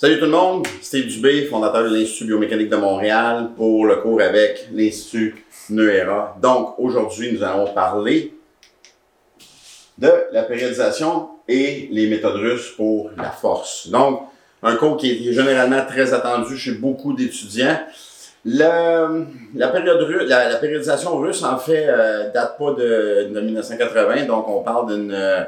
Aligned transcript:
Salut 0.00 0.18
tout 0.18 0.24
le 0.24 0.30
monde, 0.30 0.66
Steve 0.80 1.08
Dubé, 1.08 1.44
fondateur 1.44 1.84
de 1.84 1.94
l'Institut 1.94 2.24
biomécanique 2.24 2.70
de 2.70 2.76
Montréal 2.76 3.50
pour 3.54 3.84
le 3.84 3.96
cours 3.96 4.22
avec 4.22 4.66
l'Institut 4.72 5.44
Neuera. 5.68 6.38
Donc 6.40 6.76
aujourd'hui, 6.78 7.30
nous 7.34 7.42
allons 7.42 7.66
parler 7.74 8.32
de 9.98 10.10
la 10.32 10.44
périodisation 10.44 11.28
et 11.46 11.90
les 11.92 12.06
méthodes 12.06 12.36
russes 12.36 12.70
pour 12.78 13.10
la 13.14 13.28
force. 13.28 13.88
Donc, 13.88 14.22
un 14.62 14.74
cours 14.76 14.96
qui 14.96 15.28
est 15.28 15.34
généralement 15.34 15.84
très 15.84 16.14
attendu 16.14 16.56
chez 16.56 16.72
beaucoup 16.72 17.12
d'étudiants. 17.12 17.80
La, 18.46 19.10
périodisation 20.62 21.18
russe, 21.18 21.42
en 21.42 21.58
fait, 21.58 21.84
euh, 21.86 22.32
date 22.32 22.56
pas 22.56 22.72
de, 22.72 23.28
de, 23.34 23.38
1980, 23.38 24.24
donc 24.24 24.48
on 24.48 24.62
parle 24.62 24.94
d'une 24.94 25.12
euh, 25.12 25.44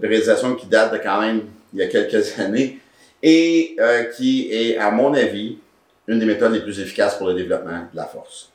périodisation 0.00 0.56
qui 0.56 0.66
date 0.66 0.92
de 0.92 0.98
quand 0.98 1.20
même 1.20 1.42
il 1.72 1.78
y 1.78 1.82
a 1.84 1.86
quelques 1.86 2.36
années 2.40 2.81
et 3.22 3.76
euh, 3.78 4.04
qui 4.04 4.52
est, 4.52 4.76
à 4.76 4.90
mon 4.90 5.14
avis, 5.14 5.58
une 6.06 6.18
des 6.18 6.26
méthodes 6.26 6.52
les 6.52 6.60
plus 6.60 6.80
efficaces 6.80 7.16
pour 7.16 7.28
le 7.28 7.34
développement 7.34 7.88
de 7.92 7.96
la 7.96 8.06
force. 8.06 8.50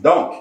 Donc, 0.00 0.32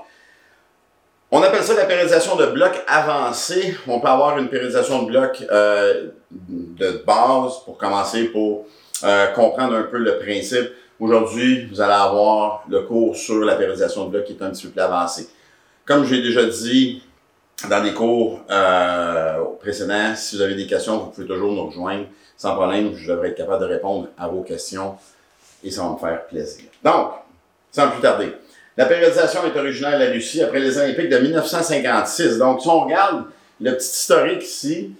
on 1.31 1.41
appelle 1.41 1.63
ça 1.63 1.73
la 1.73 1.85
périodisation 1.85 2.35
de 2.35 2.45
blocs 2.45 2.83
avancés. 2.87 3.75
On 3.87 3.99
peut 3.99 4.07
avoir 4.07 4.37
une 4.37 4.47
périodisation 4.47 5.03
de 5.03 5.07
blocs 5.07 5.43
euh, 5.51 6.09
de 6.31 7.03
base 7.05 7.63
pour 7.65 7.77
commencer, 7.77 8.25
pour 8.25 8.67
euh, 9.03 9.27
comprendre 9.27 9.75
un 9.75 9.83
peu 9.83 9.97
le 9.97 10.19
principe. 10.19 10.69
Aujourd'hui, 10.99 11.65
vous 11.65 11.81
allez 11.81 11.93
avoir 11.93 12.63
le 12.69 12.81
cours 12.81 13.15
sur 13.15 13.43
la 13.43 13.55
périodisation 13.55 14.05
de 14.05 14.11
blocs 14.11 14.25
qui 14.25 14.33
est 14.33 14.43
un 14.43 14.51
petit 14.51 14.67
peu 14.67 14.73
plus 14.73 14.81
avancé. 14.81 15.27
Comme 15.83 16.05
j'ai 16.05 16.21
déjà 16.21 16.45
dit 16.45 17.03
dans 17.69 17.83
des 17.83 17.93
cours 17.93 18.41
euh, 18.49 19.43
précédents, 19.59 20.15
si 20.15 20.35
vous 20.35 20.41
avez 20.41 20.55
des 20.55 20.67
questions, 20.67 20.97
vous 20.97 21.11
pouvez 21.11 21.27
toujours 21.27 21.51
nous 21.51 21.65
rejoindre 21.65 22.05
sans 22.37 22.55
problème. 22.55 22.93
Je 22.95 23.11
devrais 23.11 23.29
être 23.29 23.37
capable 23.37 23.63
de 23.63 23.73
répondre 23.73 24.09
à 24.17 24.27
vos 24.27 24.41
questions 24.41 24.95
et 25.63 25.71
ça 25.71 25.83
va 25.83 25.89
me 25.91 25.97
faire 25.97 26.25
plaisir. 26.27 26.65
Donc, 26.83 27.11
sans 27.71 27.89
plus 27.89 28.01
tarder, 28.01 28.33
la 28.77 28.85
périodisation 28.85 29.41
est 29.45 29.57
originaire 29.57 29.97
de 29.97 30.03
la 30.03 30.11
Russie 30.11 30.43
après 30.43 30.59
les 30.59 30.77
Olympiques 30.77 31.09
de 31.09 31.17
1956. 31.17 32.37
Donc, 32.37 32.61
si 32.61 32.67
on 32.67 32.81
regarde 32.81 33.25
le 33.61 33.71
petit 33.71 33.87
historique 33.87 34.43
ici, 34.43 34.91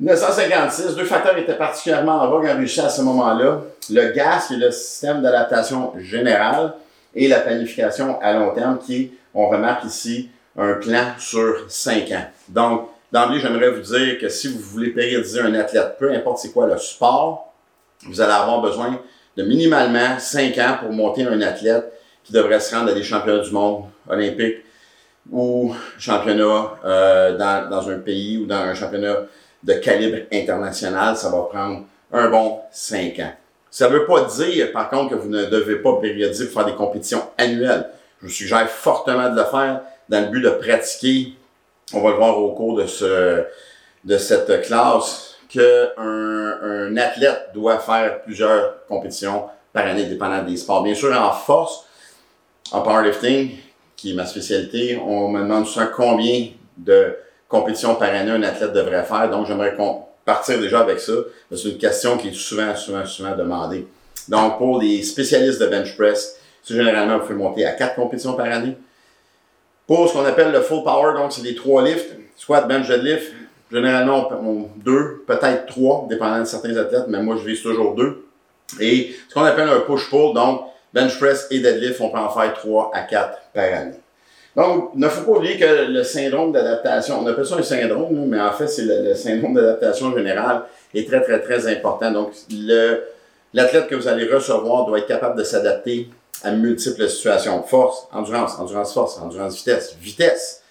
1956, 0.00 0.96
deux 0.96 1.04
facteurs 1.04 1.38
étaient 1.38 1.54
particulièrement 1.54 2.20
en 2.20 2.28
vogue 2.28 2.46
en 2.46 2.56
Russie 2.56 2.80
à 2.80 2.88
ce 2.88 3.02
moment-là. 3.02 3.60
Le 3.90 4.12
gaz, 4.12 4.50
est 4.50 4.56
le 4.56 4.72
système 4.72 5.22
d'adaptation 5.22 5.92
général, 5.98 6.74
et 7.14 7.28
la 7.28 7.38
planification 7.38 8.20
à 8.20 8.32
long 8.32 8.52
terme, 8.52 8.78
qui, 8.84 9.12
on 9.32 9.48
remarque 9.48 9.84
ici, 9.84 10.30
un 10.56 10.74
plan 10.74 11.14
sur 11.18 11.64
cinq 11.68 12.10
ans. 12.12 12.26
Donc, 12.48 12.88
d'emblée, 13.12 13.40
j'aimerais 13.40 13.70
vous 13.70 13.80
dire 13.80 14.18
que 14.18 14.28
si 14.28 14.48
vous 14.48 14.58
voulez 14.58 14.90
périodiser 14.90 15.40
un 15.40 15.54
athlète, 15.54 15.96
peu 15.98 16.12
importe 16.12 16.38
c'est 16.38 16.52
quoi 16.52 16.66
le 16.66 16.78
sport, 16.78 17.52
vous 18.06 18.20
allez 18.20 18.32
avoir 18.32 18.60
besoin 18.60 19.00
de 19.36 19.42
minimalement 19.42 20.18
cinq 20.18 20.58
ans 20.58 20.76
pour 20.80 20.92
monter 20.92 21.24
un 21.24 21.40
athlète 21.40 21.92
qui 22.22 22.32
devrait 22.32 22.60
se 22.60 22.74
rendre 22.74 22.90
à 22.90 22.94
des 22.94 23.02
championnats 23.02 23.42
du 23.42 23.50
monde 23.50 23.84
olympiques 24.08 24.58
ou 25.30 25.74
championnats 25.98 26.74
euh, 26.84 27.36
dans, 27.36 27.68
dans 27.68 27.88
un 27.88 27.98
pays 27.98 28.38
ou 28.38 28.46
dans 28.46 28.56
un 28.56 28.74
championnat 28.74 29.16
de 29.62 29.72
calibre 29.74 30.18
international, 30.32 31.16
ça 31.16 31.30
va 31.30 31.42
prendre 31.42 31.84
un 32.12 32.28
bon 32.28 32.60
cinq 32.70 33.18
ans. 33.20 33.32
Ça 33.70 33.88
ne 33.88 33.94
veut 33.94 34.06
pas 34.06 34.22
dire, 34.24 34.70
par 34.72 34.88
contre, 34.88 35.10
que 35.10 35.14
vous 35.16 35.28
ne 35.28 35.46
devez 35.46 35.76
pas 35.76 35.96
périodiser 36.00 36.46
pour 36.46 36.54
faire 36.62 36.70
des 36.70 36.76
compétitions 36.76 37.22
annuelles. 37.36 37.88
Je 38.20 38.26
vous 38.26 38.32
suggère 38.32 38.68
fortement 38.68 39.28
de 39.30 39.36
le 39.36 39.44
faire 39.44 39.80
dans 40.08 40.20
le 40.20 40.26
but 40.26 40.40
de 40.40 40.50
pratiquer. 40.50 41.34
On 41.92 42.00
va 42.00 42.10
le 42.10 42.16
voir 42.16 42.38
au 42.38 42.52
cours 42.52 42.76
de, 42.76 42.86
ce, 42.86 43.44
de 44.04 44.18
cette 44.18 44.62
classe 44.62 45.36
qu'un 45.48 45.62
un 46.62 46.96
athlète 46.96 47.50
doit 47.54 47.78
faire 47.78 48.22
plusieurs 48.22 48.84
compétitions 48.86 49.44
par 49.72 49.86
année, 49.86 50.04
dépendant 50.04 50.42
des 50.42 50.56
sports. 50.56 50.82
Bien 50.82 50.94
sûr, 50.94 51.12
en 51.12 51.32
force, 51.32 51.84
en 52.72 52.80
powerlifting, 52.80 53.50
qui 53.96 54.12
est 54.12 54.14
ma 54.14 54.26
spécialité, 54.26 55.00
on 55.04 55.28
me 55.28 55.40
demande 55.40 55.66
souvent 55.66 55.86
combien 55.94 56.48
de 56.76 57.16
compétitions 57.48 57.94
par 57.94 58.08
année 58.08 58.30
un 58.30 58.42
athlète 58.42 58.72
devrait 58.72 59.04
faire. 59.04 59.30
Donc, 59.30 59.46
j'aimerais 59.46 59.76
partir 60.24 60.58
déjà 60.58 60.80
avec 60.80 61.00
ça. 61.00 61.12
C'est 61.50 61.68
une 61.68 61.78
question 61.78 62.16
qui 62.16 62.28
est 62.28 62.34
souvent, 62.34 62.74
souvent, 62.74 63.04
souvent 63.04 63.36
demandée. 63.36 63.86
Donc, 64.28 64.58
pour 64.58 64.80
les 64.80 65.02
spécialistes 65.02 65.60
de 65.60 65.66
bench 65.66 65.96
press, 65.96 66.38
généralement, 66.66 67.18
vous 67.18 67.26
pouvez 67.26 67.38
monter 67.38 67.66
à 67.66 67.72
quatre 67.72 67.94
compétitions 67.96 68.34
par 68.34 68.46
année. 68.46 68.76
Pour 69.86 70.08
ce 70.08 70.14
qu'on 70.14 70.24
appelle 70.24 70.50
le 70.50 70.60
full 70.60 70.82
power, 70.82 71.14
donc 71.14 71.32
c'est 71.32 71.42
les 71.42 71.54
trois 71.54 71.84
lifts, 71.84 72.16
squat, 72.36 72.66
bench, 72.66 72.88
deadlift. 72.88 73.32
Généralement, 73.70 74.28
on, 74.30 74.68
deux, 74.76 75.24
peut-être 75.26 75.66
trois, 75.66 76.06
dépendant 76.08 76.40
de 76.40 76.44
certains 76.44 76.76
athlètes, 76.76 77.06
mais 77.08 77.22
moi, 77.22 77.36
je 77.36 77.46
vise 77.46 77.62
toujours 77.62 77.94
deux. 77.94 78.24
Et 78.80 79.14
ce 79.28 79.34
qu'on 79.34 79.42
appelle 79.42 79.68
un 79.68 79.80
push-pull, 79.80 80.34
donc 80.34 80.62
bench 80.92 81.18
press 81.18 81.48
et 81.50 81.58
deadlift, 81.58 82.00
on 82.00 82.10
peut 82.10 82.18
en 82.18 82.30
faire 82.30 82.54
trois 82.54 82.90
à 82.94 83.00
quatre 83.00 83.38
par 83.52 83.64
année. 83.64 83.98
Donc, 84.56 84.94
ne 84.94 85.08
faut 85.08 85.32
pas 85.32 85.38
oublier 85.38 85.58
que 85.58 85.90
le 85.90 86.04
syndrome 86.04 86.52
d'adaptation, 86.52 87.20
on 87.20 87.26
appelle 87.26 87.44
ça 87.44 87.56
un 87.56 87.62
syndrome, 87.62 88.26
mais 88.28 88.40
en 88.40 88.52
fait, 88.52 88.68
c'est 88.68 88.84
le, 88.84 89.14
syndrome 89.14 89.54
d'adaptation 89.54 90.16
générale 90.16 90.62
est 90.94 91.08
très, 91.08 91.20
très, 91.20 91.40
très 91.40 91.66
important. 91.66 92.12
Donc, 92.12 92.32
l'athlète 93.52 93.88
que 93.88 93.96
vous 93.96 94.06
allez 94.06 94.32
recevoir 94.32 94.86
doit 94.86 94.98
être 94.98 95.08
capable 95.08 95.36
de 95.36 95.42
s'adapter 95.42 96.08
à 96.44 96.52
multiples 96.52 97.08
situations. 97.08 97.62
Force, 97.62 98.06
endurance, 98.12 98.58
endurance 98.58 98.92
force, 98.92 99.18
endurance 99.18 99.56
vitesse, 99.56 99.96
vitesse. 100.00 100.62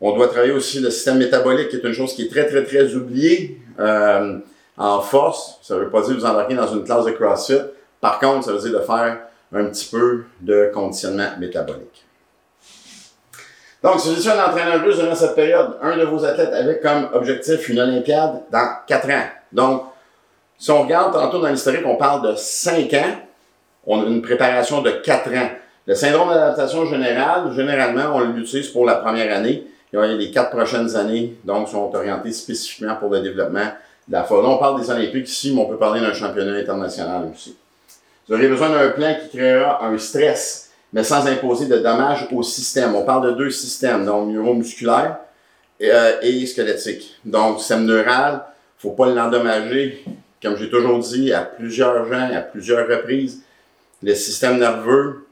On 0.00 0.12
doit 0.16 0.28
travailler 0.28 0.52
aussi 0.52 0.80
le 0.80 0.90
système 0.90 1.18
métabolique, 1.18 1.68
qui 1.68 1.76
est 1.76 1.84
une 1.84 1.92
chose 1.92 2.14
qui 2.14 2.22
est 2.22 2.30
très, 2.30 2.46
très, 2.46 2.64
très 2.64 2.94
oubliée. 2.94 3.60
Euh, 3.78 4.38
en 4.78 5.00
force, 5.00 5.58
ça 5.62 5.74
ne 5.74 5.80
veut 5.80 5.90
pas 5.90 6.00
dire 6.02 6.14
vous 6.14 6.24
embarquer 6.24 6.54
dans 6.54 6.72
une 6.72 6.84
classe 6.84 7.04
de 7.04 7.10
CrossFit. 7.10 7.60
Par 8.00 8.18
contre, 8.18 8.46
ça 8.46 8.52
veut 8.52 8.60
dire 8.60 8.78
de 8.80 8.84
faire 8.84 9.18
un 9.52 9.64
petit 9.66 9.86
peu 9.90 10.24
de 10.40 10.70
conditionnement 10.72 11.28
métabolique. 11.38 12.06
Donc, 13.82 14.00
si 14.00 14.08
vous 14.08 14.18
étiez 14.18 14.30
un 14.30 14.44
entraîneur 14.44 14.82
russe 14.82 14.98
durant 14.98 15.14
cette 15.14 15.34
période, 15.34 15.76
un 15.82 15.96
de 15.96 16.04
vos 16.04 16.24
athlètes 16.24 16.52
avait 16.52 16.80
comme 16.80 17.08
objectif 17.14 17.68
une 17.68 17.80
Olympiade 17.80 18.42
dans 18.50 18.68
4 18.86 19.10
ans. 19.10 19.24
Donc, 19.52 19.84
si 20.58 20.70
on 20.70 20.82
regarde 20.82 21.12
tantôt 21.12 21.40
dans 21.40 21.48
l'historique, 21.48 21.84
on 21.86 21.96
parle 21.96 22.30
de 22.30 22.36
5 22.36 22.92
ans 22.94 23.16
on 23.90 24.02
a 24.02 24.06
une 24.06 24.22
préparation 24.22 24.82
de 24.82 24.90
4 24.90 25.28
ans. 25.34 25.50
Le 25.86 25.94
syndrome 25.94 26.28
d'adaptation 26.28 26.86
générale, 26.86 27.52
généralement, 27.54 28.14
on 28.14 28.20
l'utilise 28.20 28.68
pour 28.68 28.86
la 28.86 28.94
première 28.96 29.36
année. 29.36 29.66
Et 29.92 29.96
les 30.16 30.30
quatre 30.30 30.50
prochaines 30.50 30.94
années, 30.94 31.36
donc, 31.44 31.68
sont 31.68 31.90
orientées 31.92 32.30
spécifiquement 32.30 32.94
pour 32.94 33.10
le 33.10 33.20
développement 33.20 33.66
de 34.06 34.12
la 34.12 34.22
force. 34.22 34.46
on 34.46 34.58
parle 34.58 34.80
des 34.80 34.88
Olympiques 34.88 35.28
ici, 35.28 35.52
mais 35.52 35.62
on 35.62 35.66
peut 35.66 35.76
parler 35.76 36.00
d'un 36.00 36.12
championnat 36.12 36.52
international 36.58 37.28
aussi. 37.34 37.56
Vous 38.28 38.34
aurez 38.36 38.46
besoin 38.46 38.68
d'un 38.70 38.90
plan 38.90 39.12
qui 39.20 39.36
créera 39.36 39.84
un 39.84 39.98
stress, 39.98 40.70
mais 40.92 41.02
sans 41.02 41.26
imposer 41.26 41.66
de 41.66 41.78
dommages 41.78 42.28
au 42.30 42.44
système. 42.44 42.94
On 42.94 43.02
parle 43.02 43.32
de 43.32 43.32
deux 43.32 43.50
systèmes, 43.50 44.06
donc 44.06 44.28
neuromusculaire 44.28 45.16
et, 45.80 45.90
euh, 45.92 46.20
et 46.22 46.46
squelettique. 46.46 47.16
Donc, 47.24 47.58
système 47.58 47.84
neural, 47.84 48.44
faut 48.78 48.92
pas 48.92 49.06
l'endommager, 49.06 50.04
comme 50.40 50.56
j'ai 50.56 50.70
toujours 50.70 51.00
dit, 51.00 51.32
à 51.32 51.40
plusieurs 51.40 52.06
gens, 52.06 52.30
à 52.32 52.42
plusieurs 52.42 52.86
reprises 52.86 53.42
le 54.02 54.14
système 54.14 54.58
nerveux 54.58 55.26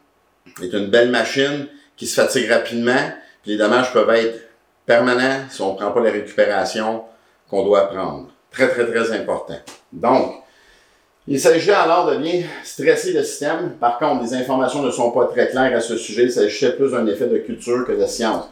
est 0.62 0.72
une 0.72 0.86
belle 0.86 1.10
machine 1.10 1.66
qui 1.96 2.06
se 2.06 2.20
fatigue 2.20 2.50
rapidement, 2.50 3.12
puis 3.42 3.52
les 3.52 3.56
dommages 3.56 3.92
peuvent 3.92 4.10
être 4.10 4.40
permanents 4.86 5.44
si 5.50 5.60
on 5.62 5.72
ne 5.72 5.78
prend 5.78 5.90
pas 5.90 6.00
la 6.00 6.10
récupération 6.10 7.02
qu'on 7.50 7.64
doit 7.64 7.88
prendre. 7.88 8.28
Très, 8.50 8.68
très, 8.68 8.86
très 8.86 9.12
important. 9.12 9.58
Donc, 9.92 10.42
il 11.26 11.38
s'agit 11.38 11.70
alors 11.70 12.10
de 12.10 12.16
bien 12.16 12.42
stresser 12.64 13.12
le 13.12 13.22
système. 13.22 13.72
Par 13.78 13.98
contre, 13.98 14.22
les 14.22 14.34
informations 14.34 14.82
ne 14.82 14.90
sont 14.90 15.10
pas 15.10 15.26
très 15.26 15.48
claires 15.48 15.76
à 15.76 15.80
ce 15.80 15.96
sujet. 15.96 16.24
Il 16.24 16.32
s'agissait 16.32 16.72
plus 16.72 16.92
d'un 16.92 17.06
effet 17.06 17.26
de 17.26 17.38
culture 17.38 17.84
que 17.86 17.92
de 17.92 18.06
science. 18.06 18.46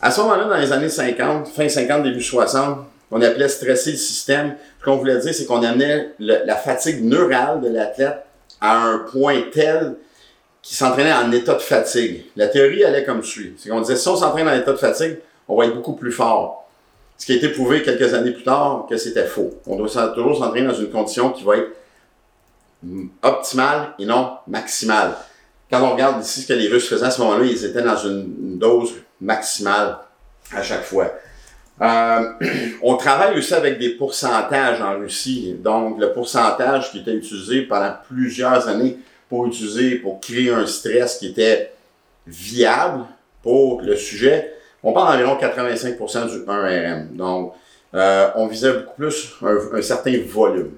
À 0.00 0.10
ce 0.10 0.20
moment-là, 0.22 0.44
dans 0.46 0.56
les 0.56 0.72
années 0.72 0.88
50, 0.88 1.48
fin 1.48 1.68
50, 1.68 2.02
début 2.02 2.20
60, 2.20 2.78
on 3.12 3.22
appelait 3.22 3.48
stresser 3.48 3.92
le 3.92 3.96
système. 3.96 4.56
Ce 4.80 4.84
qu'on 4.84 4.96
voulait 4.96 5.18
dire, 5.18 5.32
c'est 5.32 5.46
qu'on 5.46 5.62
amenait 5.62 6.10
la 6.18 6.56
fatigue 6.56 7.04
neurale 7.04 7.60
de 7.60 7.68
l'athlète 7.68 8.24
à 8.64 8.78
un 8.78 8.98
point 9.00 9.42
tel 9.52 9.96
qu'il 10.62 10.74
s'entraînait 10.74 11.12
en 11.12 11.30
état 11.32 11.52
de 11.52 11.60
fatigue. 11.60 12.24
La 12.34 12.48
théorie 12.48 12.82
allait 12.82 13.04
comme 13.04 13.22
suit. 13.22 13.52
C'est 13.58 13.68
qu'on 13.68 13.82
disait, 13.82 13.96
si 13.96 14.08
on 14.08 14.16
s'entraîne 14.16 14.48
en 14.48 14.54
état 14.54 14.72
de 14.72 14.78
fatigue, 14.78 15.18
on 15.46 15.56
va 15.58 15.66
être 15.66 15.74
beaucoup 15.74 15.92
plus 15.92 16.12
fort. 16.12 16.66
Ce 17.18 17.26
qui 17.26 17.32
a 17.32 17.36
été 17.36 17.50
prouvé 17.50 17.82
quelques 17.82 18.14
années 18.14 18.30
plus 18.30 18.42
tard 18.42 18.86
que 18.88 18.96
c'était 18.96 19.26
faux. 19.26 19.50
On 19.66 19.76
doit 19.76 20.08
toujours 20.14 20.38
s'entraîner 20.38 20.66
dans 20.66 20.74
une 20.74 20.88
condition 20.88 21.30
qui 21.30 21.44
va 21.44 21.58
être 21.58 21.72
optimale 23.22 23.92
et 23.98 24.06
non 24.06 24.38
maximale. 24.48 25.14
Quand 25.70 25.82
on 25.82 25.92
regarde 25.92 26.24
ici 26.24 26.40
ce 26.40 26.48
que 26.48 26.54
les 26.54 26.68
Russes 26.68 26.88
faisaient 26.88 27.04
à 27.04 27.10
ce 27.10 27.20
moment-là, 27.20 27.44
ils 27.44 27.66
étaient 27.66 27.82
dans 27.82 27.98
une 27.98 28.58
dose 28.58 28.94
maximale 29.20 29.98
à 30.54 30.62
chaque 30.62 30.84
fois. 30.84 31.12
Euh, 31.82 32.32
on 32.82 32.96
travaille 32.96 33.36
aussi 33.36 33.54
avec 33.54 33.78
des 33.78 33.90
pourcentages 33.90 34.80
en 34.80 34.98
Russie. 34.98 35.56
Donc, 35.58 35.98
le 35.98 36.12
pourcentage 36.12 36.90
qui 36.90 37.00
était 37.00 37.14
utilisé 37.14 37.62
pendant 37.62 37.94
plusieurs 38.08 38.68
années 38.68 38.98
pour 39.28 39.46
utiliser, 39.46 39.96
pour 39.96 40.20
créer 40.20 40.52
un 40.52 40.66
stress 40.66 41.18
qui 41.18 41.28
était 41.28 41.72
viable 42.26 43.04
pour 43.42 43.82
le 43.82 43.96
sujet, 43.96 44.52
on 44.82 44.92
parle 44.92 45.18
d'environ 45.18 45.36
85% 45.36 46.30
du 46.30 46.44
1RM. 46.44 47.16
Donc, 47.16 47.54
euh, 47.94 48.28
on 48.36 48.46
visait 48.46 48.72
beaucoup 48.72 48.94
plus 48.96 49.34
un, 49.42 49.82
certain 49.82 50.18
volume. 50.26 50.72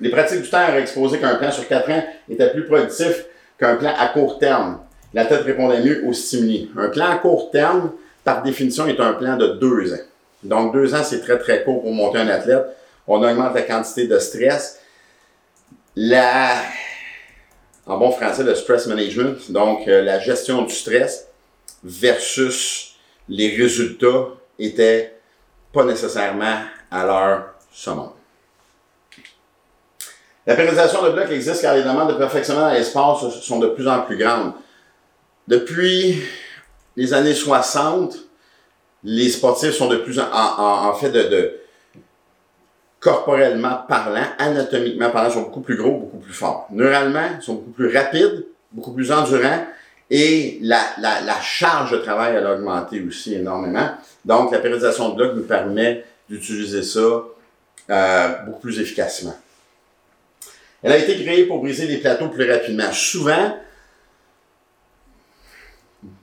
Les 0.00 0.10
pratiques 0.10 0.42
du 0.42 0.48
temps 0.48 0.62
auraient 0.68 0.80
exposé 0.80 1.18
qu'un 1.18 1.36
plan 1.36 1.50
sur 1.50 1.66
4 1.68 1.90
ans 1.90 2.04
était 2.28 2.50
plus 2.50 2.64
productif 2.64 3.26
qu'un 3.58 3.76
plan 3.76 3.92
à 3.98 4.08
court 4.08 4.38
terme. 4.38 4.80
La 5.14 5.26
tête 5.26 5.42
répondait 5.42 5.82
mieux 5.82 6.04
aux 6.06 6.12
stimuli. 6.12 6.70
Un 6.76 6.88
plan 6.88 7.10
à 7.10 7.16
court 7.16 7.50
terme, 7.50 7.92
par 8.24 8.42
définition, 8.42 8.86
est 8.86 9.00
un 9.00 9.14
plan 9.14 9.36
de 9.36 9.48
2 9.48 9.94
ans. 9.94 9.96
Donc, 10.42 10.74
2 10.74 10.94
ans, 10.94 11.04
c'est 11.04 11.20
très, 11.20 11.38
très 11.38 11.64
court 11.64 11.82
pour 11.82 11.92
monter 11.92 12.18
un 12.18 12.28
athlète. 12.28 12.66
On 13.06 13.22
augmente 13.22 13.54
la 13.54 13.62
quantité 13.62 14.06
de 14.06 14.18
stress. 14.18 14.80
La, 15.96 16.54
en 17.86 17.98
bon 17.98 18.12
français, 18.12 18.44
le 18.44 18.54
stress 18.54 18.86
management, 18.86 19.50
donc 19.50 19.86
euh, 19.88 20.02
la 20.02 20.18
gestion 20.18 20.62
du 20.62 20.74
stress 20.74 21.28
versus 21.84 22.96
les 23.28 23.54
résultats 23.56 24.28
étaient 24.58 25.14
pas 25.72 25.84
nécessairement 25.84 26.60
à 26.90 27.06
leur 27.06 27.54
summum. 27.72 28.10
La 30.46 30.56
pérennisation 30.56 31.02
de 31.04 31.10
blocs 31.10 31.30
existe 31.30 31.62
car 31.62 31.74
les 31.74 31.82
demandes 31.82 32.12
de 32.12 32.18
perfectionnement 32.18 32.68
dans 32.68 32.72
l'espace 32.72 33.40
sont 33.42 33.58
de 33.58 33.68
plus 33.68 33.86
en 33.86 34.00
plus 34.02 34.16
grandes. 34.16 34.54
Depuis 35.46 36.22
les 36.96 37.14
années 37.14 37.34
60, 37.34 38.16
les 39.04 39.28
sportifs 39.28 39.72
sont 39.74 39.88
de 39.88 39.96
plus 39.96 40.20
en, 40.20 40.94
fait 40.94 41.10
de, 41.10 41.58
corporellement 43.00 43.78
parlant, 43.88 44.26
anatomiquement 44.38 45.10
parlant, 45.10 45.30
sont 45.30 45.42
beaucoup 45.42 45.60
plus 45.60 45.76
gros, 45.76 45.98
beaucoup 45.98 46.18
plus 46.18 46.32
forts. 46.32 46.68
Neuralement, 46.70 47.28
ils 47.38 47.42
sont 47.42 47.54
beaucoup 47.54 47.70
plus 47.70 47.96
rapides, 47.96 48.46
beaucoup 48.72 48.92
plus 48.92 49.10
endurants 49.10 49.66
et 50.14 50.58
la, 50.60 51.40
charge 51.40 51.92
de 51.92 51.96
travail 51.96 52.36
a 52.36 52.52
augmenté 52.54 53.02
aussi 53.02 53.34
énormément. 53.34 53.92
Donc, 54.26 54.52
la 54.52 54.58
périodisation 54.58 55.08
de 55.08 55.14
blocs 55.16 55.34
nous 55.34 55.44
permet 55.44 56.04
d'utiliser 56.28 56.82
ça 56.82 57.24
euh, 57.90 58.28
beaucoup 58.44 58.60
plus 58.60 58.78
efficacement. 58.78 59.34
Elle 60.82 60.92
a 60.92 60.98
été 60.98 61.14
créée 61.22 61.46
pour 61.46 61.60
briser 61.60 61.86
les 61.86 61.96
plateaux 61.96 62.28
plus 62.28 62.50
rapidement. 62.50 62.92
Souvent, 62.92 63.56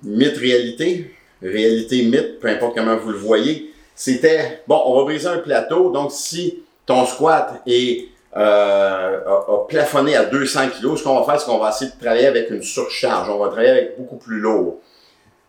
mythe-réalité, 0.04 1.14
réalité-mythe, 1.42 2.40
peu 2.40 2.48
importe 2.48 2.76
comment 2.76 2.98
vous 2.98 3.12
le 3.12 3.18
voyez, 3.18 3.74
c'était, 3.96 4.62
bon, 4.68 4.82
on 4.86 4.98
va 4.98 5.04
briser 5.04 5.28
un 5.28 5.40
plateau, 5.40 5.92
donc 5.92 6.12
si 6.12 6.64
ton 6.86 7.06
squat 7.06 7.62
est, 7.68 8.08
euh, 8.36 9.20
a, 9.26 9.66
plafonné 9.68 10.16
à 10.16 10.26
200 10.26 10.70
kg, 10.80 10.96
ce 10.96 11.04
qu'on 11.04 11.20
va 11.20 11.26
faire, 11.26 11.40
c'est 11.40 11.46
qu'on 11.46 11.60
va 11.60 11.70
essayer 11.70 11.92
de 11.92 12.00
travailler 12.00 12.28
avec 12.28 12.50
une 12.50 12.64
surcharge, 12.64 13.30
on 13.30 13.40
va 13.40 13.48
travailler 13.48 13.72
avec 13.72 13.98
beaucoup 13.98 14.18
plus 14.18 14.40
lourd. 14.40 14.80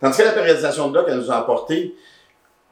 Tandis 0.01 0.19
que 0.19 0.23
la 0.23 0.33
périodisation 0.33 0.89
de 0.89 0.93
bloc, 0.93 1.07
elle 1.09 1.19
nous 1.19 1.31
a 1.31 1.37
apporté 1.37 1.95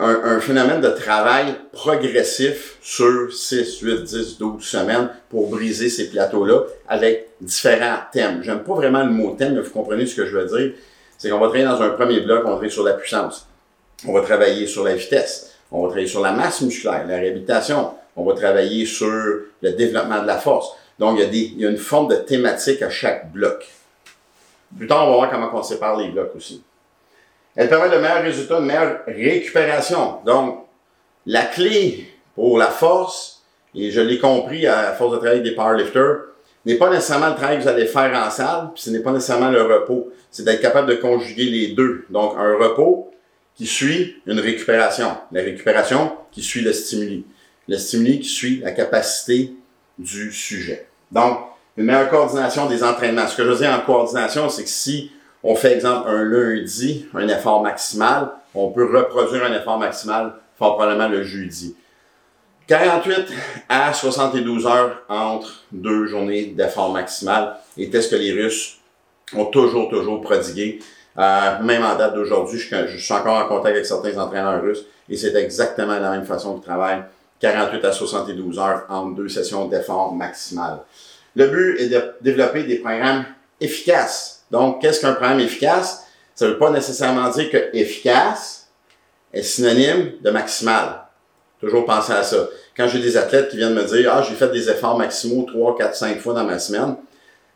un, 0.00 0.40
phénomène 0.40 0.80
de 0.80 0.90
travail 0.90 1.54
progressif 1.72 2.78
sur 2.80 3.32
6, 3.32 3.80
8, 3.80 4.02
10, 4.04 4.38
12 4.38 4.62
semaines 4.62 5.10
pour 5.28 5.48
briser 5.50 5.88
ces 5.90 6.08
plateaux-là 6.08 6.60
avec 6.88 7.30
différents 7.40 7.98
thèmes. 8.12 8.42
J'aime 8.42 8.62
pas 8.62 8.74
vraiment 8.74 9.04
le 9.04 9.10
mot 9.10 9.34
thème, 9.36 9.54
mais 9.54 9.60
vous 9.60 9.70
comprenez 9.70 10.06
ce 10.06 10.14
que 10.14 10.26
je 10.26 10.36
veux 10.36 10.46
dire. 10.46 10.72
C'est 11.18 11.30
qu'on 11.30 11.38
va 11.38 11.48
travailler 11.48 11.64
dans 11.64 11.82
un 11.82 11.90
premier 11.90 12.20
bloc, 12.20 12.42
on 12.44 12.50
va 12.50 12.52
travailler 12.52 12.70
sur 12.70 12.84
la 12.84 12.94
puissance. 12.94 13.46
On 14.06 14.12
va 14.12 14.20
travailler 14.20 14.66
sur 14.66 14.84
la 14.84 14.94
vitesse. 14.94 15.56
On 15.70 15.82
va 15.82 15.88
travailler 15.88 16.06
sur 16.06 16.20
la 16.20 16.32
masse 16.32 16.60
musculaire, 16.62 17.06
la 17.06 17.16
réhabilitation. 17.16 17.92
On 18.16 18.24
va 18.24 18.34
travailler 18.34 18.86
sur 18.86 19.08
le 19.08 19.72
développement 19.72 20.22
de 20.22 20.26
la 20.26 20.38
force. 20.38 20.74
Donc, 20.98 21.18
il 21.18 21.22
y 21.22 21.24
a, 21.24 21.28
des, 21.28 21.38
il 21.38 21.60
y 21.60 21.66
a 21.66 21.70
une 21.70 21.76
forme 21.76 22.08
de 22.08 22.16
thématique 22.16 22.82
à 22.82 22.90
chaque 22.90 23.30
bloc. 23.32 23.68
Plus 24.76 24.86
tard, 24.86 25.06
on 25.06 25.10
va 25.10 25.16
voir 25.16 25.30
comment 25.30 25.50
on 25.52 25.62
sépare 25.62 25.96
les 25.96 26.08
blocs 26.08 26.32
aussi. 26.36 26.62
Elle 27.56 27.68
permet 27.68 27.90
de 27.90 28.00
meilleurs 28.00 28.22
résultats, 28.22 28.60
de 28.60 28.64
meilleure 28.64 29.00
récupération. 29.06 30.18
Donc, 30.24 30.66
la 31.26 31.42
clé 31.42 32.08
pour 32.34 32.58
la 32.58 32.68
force, 32.68 33.42
et 33.74 33.90
je 33.90 34.00
l'ai 34.00 34.18
compris 34.18 34.66
à 34.66 34.92
force 34.92 35.12
de 35.12 35.16
travailler 35.16 35.40
avec 35.40 35.50
des 35.50 35.56
powerlifters, 35.56 36.20
n'est 36.66 36.76
pas 36.76 36.90
nécessairement 36.90 37.30
le 37.30 37.34
travail 37.34 37.58
que 37.58 37.62
vous 37.62 37.68
allez 37.68 37.86
faire 37.86 38.14
en 38.14 38.30
salle, 38.30 38.70
puis 38.74 38.82
ce 38.82 38.90
n'est 38.90 39.00
pas 39.00 39.12
nécessairement 39.12 39.50
le 39.50 39.62
repos. 39.62 40.10
C'est 40.30 40.44
d'être 40.44 40.60
capable 40.60 40.88
de 40.88 40.94
conjuguer 40.96 41.44
les 41.44 41.68
deux. 41.68 42.04
Donc, 42.10 42.34
un 42.36 42.56
repos 42.56 43.10
qui 43.54 43.66
suit 43.66 44.16
une 44.26 44.40
récupération. 44.40 45.16
La 45.32 45.42
récupération 45.42 46.12
qui 46.30 46.42
suit 46.42 46.60
le 46.60 46.72
stimuli. 46.72 47.24
Le 47.68 47.76
stimuli 47.76 48.20
qui 48.20 48.28
suit 48.28 48.60
la 48.60 48.72
capacité 48.72 49.52
du 49.98 50.32
sujet. 50.32 50.86
Donc, 51.10 51.38
une 51.76 51.84
meilleure 51.84 52.08
coordination 52.08 52.66
des 52.66 52.82
entraînements. 52.82 53.26
Ce 53.26 53.36
que 53.36 53.44
je 53.44 53.48
veux 53.48 53.56
dire 53.56 53.70
en 53.70 53.80
coordination, 53.84 54.48
c'est 54.48 54.64
que 54.64 54.68
si 54.68 55.10
on 55.42 55.54
fait 55.54 55.74
exemple 55.74 56.08
un 56.08 56.24
lundi, 56.24 57.06
un 57.14 57.28
effort 57.28 57.62
maximal, 57.62 58.30
on 58.54 58.70
peut 58.70 58.84
reproduire 58.84 59.44
un 59.44 59.54
effort 59.54 59.78
maximal 59.78 60.34
fort 60.56 60.76
probablement 60.76 61.08
le 61.08 61.22
jeudi. 61.22 61.76
48 62.68 63.32
à 63.68 63.92
72 63.92 64.66
heures 64.66 65.02
entre 65.08 65.64
deux 65.72 66.06
journées 66.06 66.46
d'effort 66.46 66.92
maximal 66.92 67.56
était 67.76 68.00
ce 68.00 68.10
que 68.10 68.16
les 68.16 68.32
Russes 68.32 68.78
ont 69.34 69.46
toujours, 69.46 69.88
toujours 69.88 70.20
prodigué? 70.20 70.78
Euh, 71.18 71.62
même 71.62 71.82
en 71.82 71.96
date 71.96 72.14
d'aujourd'hui, 72.14 72.58
je, 72.58 72.96
suis 72.96 73.14
encore 73.14 73.36
en 73.36 73.48
contact 73.48 73.74
avec 73.74 73.86
certains 73.86 74.16
entraîneurs 74.18 74.62
russes 74.62 74.84
et 75.08 75.16
c'est 75.16 75.34
exactement 75.34 75.98
la 75.98 76.10
même 76.10 76.24
façon 76.24 76.54
qu'ils 76.54 76.64
travaillent. 76.64 77.02
48 77.40 77.84
à 77.84 77.92
72 77.92 78.58
heures 78.58 78.84
entre 78.88 79.16
deux 79.16 79.28
sessions 79.28 79.66
d'effort 79.66 80.14
maximal. 80.14 80.80
Le 81.34 81.46
but 81.48 81.80
est 81.80 81.88
de 81.88 82.14
développer 82.20 82.64
des 82.64 82.76
programmes 82.76 83.24
efficaces 83.60 84.38
donc, 84.50 84.80
qu'est-ce 84.80 85.00
qu'un 85.00 85.12
programme 85.12 85.40
efficace? 85.40 86.06
Ça 86.34 86.46
ne 86.46 86.52
veut 86.52 86.58
pas 86.58 86.70
nécessairement 86.70 87.28
dire 87.30 87.50
que 87.50 87.76
efficace 87.76 88.68
est 89.32 89.42
synonyme 89.42 90.12
de 90.22 90.30
maximal. 90.30 91.02
Toujours 91.60 91.84
penser 91.84 92.12
à 92.12 92.22
ça. 92.22 92.48
Quand 92.76 92.86
j'ai 92.86 93.00
des 93.00 93.16
athlètes 93.16 93.48
qui 93.48 93.56
viennent 93.56 93.74
me 93.74 93.84
dire, 93.84 94.12
ah, 94.14 94.22
j'ai 94.22 94.34
fait 94.34 94.50
des 94.50 94.70
efforts 94.70 94.96
maximaux 94.96 95.42
3, 95.42 95.76
4, 95.76 95.94
5 95.94 96.18
fois 96.20 96.34
dans 96.34 96.44
ma 96.44 96.58
semaine, 96.58 96.96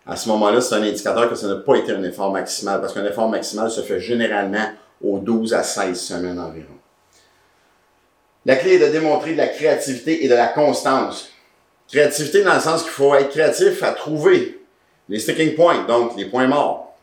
à 0.04 0.16
ce 0.16 0.28
moment-là, 0.30 0.60
c'est 0.60 0.74
un 0.74 0.82
indicateur 0.82 1.28
que 1.28 1.36
ça 1.36 1.46
n'a 1.46 1.56
pas 1.56 1.76
été 1.76 1.92
un 1.92 2.02
effort 2.02 2.32
maximal, 2.32 2.80
parce 2.80 2.92
qu'un 2.92 3.04
effort 3.04 3.28
maximal 3.28 3.70
se 3.70 3.80
fait 3.82 4.00
généralement 4.00 4.66
aux 5.02 5.18
12 5.18 5.54
à 5.54 5.62
16 5.62 6.00
semaines 6.00 6.40
environ. 6.40 6.74
La 8.44 8.56
clé 8.56 8.74
est 8.74 8.78
de 8.80 8.90
démontrer 8.90 9.32
de 9.32 9.38
la 9.38 9.46
créativité 9.46 10.24
et 10.24 10.28
de 10.28 10.34
la 10.34 10.48
constance. 10.48 11.30
Créativité 11.88 12.42
dans 12.42 12.54
le 12.54 12.60
sens 12.60 12.82
qu'il 12.82 12.90
faut 12.90 13.14
être 13.14 13.30
créatif 13.30 13.82
à 13.84 13.92
trouver 13.92 14.60
les 15.08 15.20
sticking 15.20 15.54
points, 15.54 15.84
donc 15.84 16.16
les 16.16 16.24
points 16.24 16.48
morts 16.48 16.96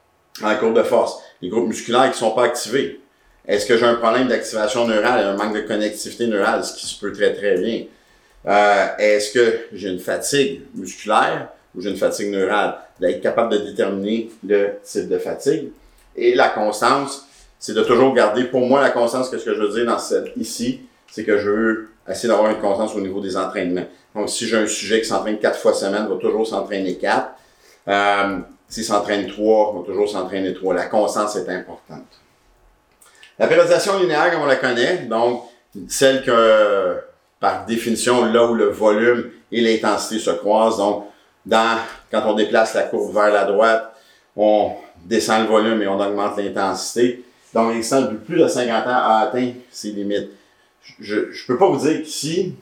en 0.44 0.56
courbe 0.56 0.76
de 0.76 0.84
force, 0.84 1.22
les 1.42 1.50
groupes 1.50 1.68
musculaires 1.68 2.12
qui 2.12 2.24
ne 2.24 2.30
sont 2.30 2.32
pas 2.32 2.46
activés. 2.46 3.00
Est-ce 3.48 3.66
que 3.66 3.78
j'ai 3.78 3.86
un 3.86 3.96
problème 3.96 4.28
d'activation 4.28 4.88
neurale 4.88 5.26
un 5.26 5.36
manque 5.36 5.56
de 5.56 5.62
connectivité 5.62 6.28
neurale, 6.28 6.64
ce 6.64 6.76
qui 6.76 6.86
se 6.86 7.00
peut 7.00 7.12
très 7.12 7.34
très 7.34 7.58
bien? 7.58 7.86
Euh, 8.48 8.88
est-ce 9.00 9.32
que 9.32 9.60
j'ai 9.74 9.90
une 9.90 10.00
fatigue 10.00 10.62
musculaire 10.76 11.50
ou 11.76 11.82
j'ai 11.82 11.90
une 11.90 11.98
fatigue 11.98 12.32
neurale? 12.32 12.78
D'être 13.00 13.22
capable 13.22 13.54
de 13.54 13.58
déterminer 13.60 14.30
le 14.46 14.72
type 14.84 15.08
de 15.08 15.18
fatigue. 15.18 15.70
Et 16.16 16.36
la 16.36 16.50
constance, 16.50 17.26
c'est 17.58 17.74
de 17.74 17.82
toujours 17.84 18.14
garder, 18.14 18.44
pour 18.44 18.62
moi, 18.62 18.82
la 18.82 18.90
constance, 18.90 19.30
qu'est-ce 19.30 19.46
que 19.46 19.56
je 19.56 19.62
veux 19.62 19.74
dire 19.74 19.86
dans 19.86 20.00
cette 20.00 20.36
ici, 20.38 20.82
c'est 21.10 21.24
que 21.24 21.38
je 21.38 21.50
veux 21.50 21.90
essayer 22.08 22.28
d'avoir 22.30 22.52
une 22.52 22.60
constance 22.60 22.94
au 22.96 23.02
niveau 23.02 23.22
des 23.22 23.38
entraînements. 23.38 23.86
Donc, 24.14 24.30
si 24.30 24.48
j'ai 24.48 24.58
un 24.58 24.68
sujet 24.68 25.00
qui 25.02 25.08
s'entraîne 25.08 25.40
quatre 25.40 25.58
fois 25.58 25.74
semaine, 25.74 26.08
va 26.08 26.16
toujours 26.16 26.46
s'entraîner 26.46 26.96
quatre. 26.96 27.32
Euh, 27.88 28.40
S'il 28.68 28.84
s'entraîne 28.84 29.28
trois, 29.28 29.74
va 29.74 29.84
toujours 29.86 30.08
s'entraîner 30.10 30.54
trois. 30.54 30.74
La 30.74 30.86
constance 30.86 31.36
est 31.36 31.50
importante. 31.50 32.19
La 33.40 33.48
périodisation 33.48 33.98
linéaire, 34.00 34.32
comme 34.32 34.42
on 34.42 34.46
la 34.46 34.58
connaît, 34.58 34.98
donc 35.10 35.44
celle 35.88 36.24
que, 36.24 36.98
par 37.40 37.66
définition, 37.66 38.26
là 38.26 38.46
où 38.46 38.54
le 38.54 38.66
volume 38.66 39.32
et 39.52 39.62
l'intensité 39.62 40.20
se 40.20 40.32
croisent, 40.32 40.78
donc 40.78 41.06
dans, 41.46 41.80
quand 42.12 42.22
on 42.26 42.34
déplace 42.34 42.74
la 42.74 42.84
courbe 42.84 43.14
vers 43.14 43.32
la 43.32 43.46
droite, 43.46 43.94
on 44.36 44.74
descend 45.06 45.44
le 45.44 45.48
volume 45.48 45.82
et 45.82 45.88
on 45.88 46.00
augmente 46.00 46.38
l'intensité. 46.38 47.24
Donc, 47.54 47.70
l'existant 47.70 48.02
depuis 48.02 48.18
plus 48.18 48.38
de 48.38 48.48
50 48.48 48.86
ans 48.86 48.90
a 48.90 49.24
atteint 49.24 49.52
ses 49.72 49.92
limites. 49.92 50.30
Je 51.00 51.16
ne 51.16 51.48
peux 51.48 51.58
pas 51.58 51.70
vous 51.70 51.88
dire 51.88 52.04
qu'ici, 52.04 52.56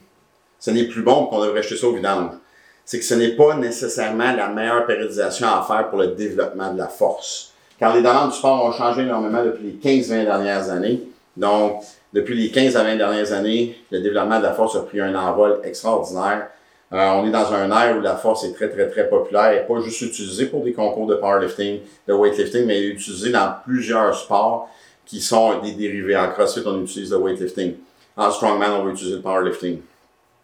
ce 0.60 0.72
n'est 0.72 0.86
plus 0.86 1.02
bon 1.02 1.26
qu'on 1.26 1.44
devrait 1.44 1.64
jeter 1.64 1.78
ça 1.78 1.88
au 1.88 1.94
vidange 1.94 2.32
c'est 2.88 3.00
que 3.00 3.06
ce 3.06 3.16
n'est 3.16 3.36
pas 3.36 3.54
nécessairement 3.58 4.32
la 4.32 4.48
meilleure 4.48 4.86
périodisation 4.86 5.46
à 5.46 5.62
faire 5.62 5.90
pour 5.90 6.00
le 6.00 6.08
développement 6.08 6.72
de 6.74 6.78
la 6.78 6.88
force. 6.88 7.54
Car 7.80 7.96
les 7.96 8.02
demandes 8.02 8.32
du 8.32 8.36
sport 8.38 8.66
ont 8.66 8.72
changé 8.72 9.04
énormément 9.04 9.44
depuis 9.44 9.78
les 9.82 10.02
15-20 10.02 10.26
dernières 10.26 10.70
années. 10.70 11.02
Donc, 11.36 11.84
depuis 12.14 12.36
les 12.36 12.50
15 12.50 12.76
à 12.76 12.84
20 12.84 12.96
dernières 12.96 13.32
années, 13.34 13.78
le 13.92 14.02
développement 14.02 14.40
de 14.40 14.44
la 14.44 14.54
force 14.54 14.76
a 14.76 14.82
pris 14.82 15.00
un 15.00 15.14
envol 15.14 15.60
extraordinaire. 15.64 16.48
Euh, 16.94 17.10
on 17.12 17.28
est 17.28 17.32
dans 17.32 17.54
un 17.54 17.70
air 17.70 17.98
où 17.98 18.02
la 18.02 18.16
force 18.16 18.46
est 18.46 18.54
très, 18.54 18.70
très, 18.70 18.90
très 18.90 19.10
populaire 19.10 19.52
et 19.52 19.68
pas 19.68 19.80
juste 19.82 20.02
utilisée 20.02 20.46
pour 20.46 20.64
des 20.64 20.74
concours 20.74 21.06
de 21.06 21.16
powerlifting, 21.16 21.82
de 22.08 22.14
weightlifting, 22.14 22.66
mais 22.66 22.82
utilisée 22.82 23.30
dans 23.30 23.54
plusieurs 23.64 24.16
sports 24.16 24.70
qui 25.06 25.20
sont 25.20 25.60
des 25.60 25.74
dérivés. 25.74 26.16
En 26.18 26.30
CrossFit, 26.30 26.64
on 26.66 26.82
utilise 26.82 27.12
le 27.12 27.18
weightlifting. 27.18 27.76
En 28.16 28.32
strongman, 28.32 28.72
on 28.72 28.86
va 28.86 28.92
utiliser 28.92 29.18
le 29.18 29.22
powerlifting. 29.22 29.82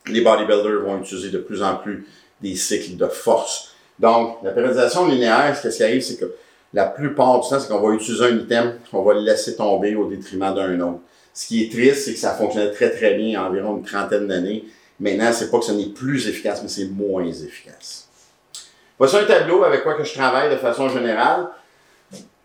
Les 0.08 0.22
bodybuilders 0.22 0.82
vont 0.82 1.00
utiliser 1.00 1.30
de 1.30 1.40
plus 1.40 1.64
en 1.64 1.78
plus 1.78 2.06
des 2.42 2.56
cycles 2.56 2.98
de 2.98 3.08
force. 3.08 3.74
Donc, 3.98 4.38
la 4.44 4.52
périodisation 4.52 5.08
linéaire, 5.08 5.58
ce 5.58 5.70
qui 5.70 5.84
arrive, 5.84 6.02
c'est 6.02 6.18
que 6.18 6.34
la 6.74 6.86
plupart 6.86 7.40
du 7.40 7.50
temps, 7.50 7.60
c'est 7.60 7.68
qu'on 7.68 7.80
va 7.80 7.94
utiliser 7.94 8.26
un 8.26 8.38
item, 8.38 8.74
qu'on 8.90 9.04
va 9.04 9.14
le 9.14 9.22
laisser 9.22 9.56
tomber 9.56 9.96
au 9.96 10.08
détriment 10.08 10.54
d'un 10.54 10.80
autre. 10.80 11.00
Ce 11.34 11.48
qui 11.48 11.64
est 11.64 11.72
triste, 11.72 12.06
c'est 12.06 12.14
que 12.14 12.20
ça 12.20 12.34
fonctionnait 12.34 12.72
très 12.72 12.90
très 12.90 13.16
bien 13.16 13.26
il 13.26 13.32
y 13.32 13.36
a 13.36 13.44
environ 13.44 13.78
une 13.78 13.84
trentaine 13.84 14.28
d'années. 14.28 14.66
Maintenant, 15.00 15.32
c'est 15.34 15.50
pas 15.50 15.60
que 15.60 15.66
ce 15.66 15.72
n'est 15.72 15.88
plus 15.88 16.28
efficace, 16.28 16.62
mais 16.62 16.70
c'est 16.70 16.86
moins 16.86 17.26
efficace. 17.26 18.08
Voici 18.98 19.18
un 19.18 19.26
tableau 19.26 19.64
avec 19.64 19.84
quoi 19.84 19.96
que 19.96 20.04
je 20.04 20.14
travaille 20.14 20.52
de 20.52 20.58
façon 20.58 20.90
générale. 20.90 21.48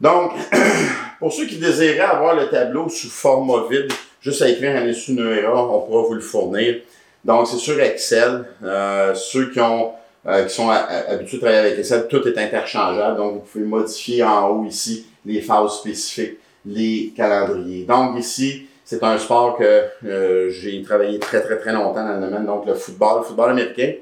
Donc, 0.00 0.32
pour 1.18 1.32
ceux 1.32 1.47
qui 1.47 1.56
désiraient 1.56 2.00
avoir 2.00 2.35
le 2.35 2.49
tableau 2.49 2.88
sous 2.88 3.11
format 3.11 3.68
vide, 3.70 3.92
juste 4.20 4.42
à 4.42 4.49
écrire 4.49 4.76
un 4.76 4.87
issue 4.87 5.12
Nuera, 5.12 5.66
on 5.66 5.82
pourra 5.82 6.02
vous 6.02 6.14
le 6.14 6.20
fournir. 6.20 6.76
Donc, 7.25 7.47
c'est 7.47 7.58
sur 7.58 7.78
Excel. 7.80 8.44
Euh, 8.62 9.14
ceux 9.14 9.50
qui 9.50 9.61
ont 9.61 9.92
euh, 10.26 10.44
qui 10.44 10.54
sont 10.54 10.68
habitués 10.70 11.38
à 11.38 11.40
travailler 11.40 11.58
avec 11.58 11.78
Excel, 11.78 12.08
tout 12.08 12.26
est 12.26 12.38
interchangeable. 12.38 13.16
Donc, 13.16 13.34
vous 13.34 13.40
pouvez 13.40 13.64
modifier 13.64 14.22
en 14.22 14.48
haut 14.48 14.64
ici 14.64 15.06
les 15.25 15.40
phases 15.40 15.78
spécifiques, 15.78 16.38
les 16.66 17.12
calendriers. 17.16 17.84
Donc, 17.84 18.18
ici, 18.18 18.66
c'est 18.84 19.02
un 19.02 19.18
sport 19.18 19.58
que 19.58 19.84
euh, 20.06 20.50
j'ai 20.50 20.82
travaillé 20.82 21.18
très, 21.18 21.42
très, 21.42 21.58
très 21.58 21.72
longtemps 21.72 22.04
dans 22.04 22.14
le 22.14 22.26
domaine. 22.26 22.46
Donc, 22.46 22.66
le 22.66 22.75
football, 22.75 23.18
le 23.18 23.25
football 23.25 23.50
américain. 23.50 23.92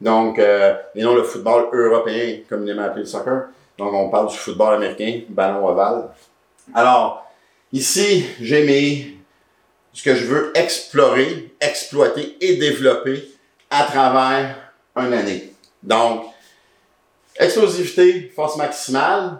Donc, 0.00 0.38
euh, 0.38 0.74
et 0.94 1.02
non 1.02 1.14
le 1.14 1.22
football 1.22 1.68
européen, 1.72 2.40
communément 2.48 2.82
appelé 2.82 3.02
le 3.02 3.06
soccer. 3.06 3.46
Donc, 3.78 3.92
on 3.92 4.10
parle 4.10 4.28
du 4.28 4.36
football 4.36 4.74
américain, 4.74 5.22
ballon 5.28 5.66
ovale. 5.66 6.10
Alors, 6.74 7.26
ici, 7.72 8.26
j'ai 8.40 8.64
mis 8.64 9.16
ce 9.92 10.02
que 10.02 10.14
je 10.14 10.26
veux 10.26 10.52
explorer, 10.54 11.54
exploiter 11.60 12.36
et 12.40 12.56
développer 12.56 13.24
à 13.70 13.84
travers 13.84 14.56
une 14.96 15.14
année. 15.14 15.52
Donc, 15.82 16.24
explosivité, 17.38 18.32
force 18.34 18.56
maximale, 18.56 19.38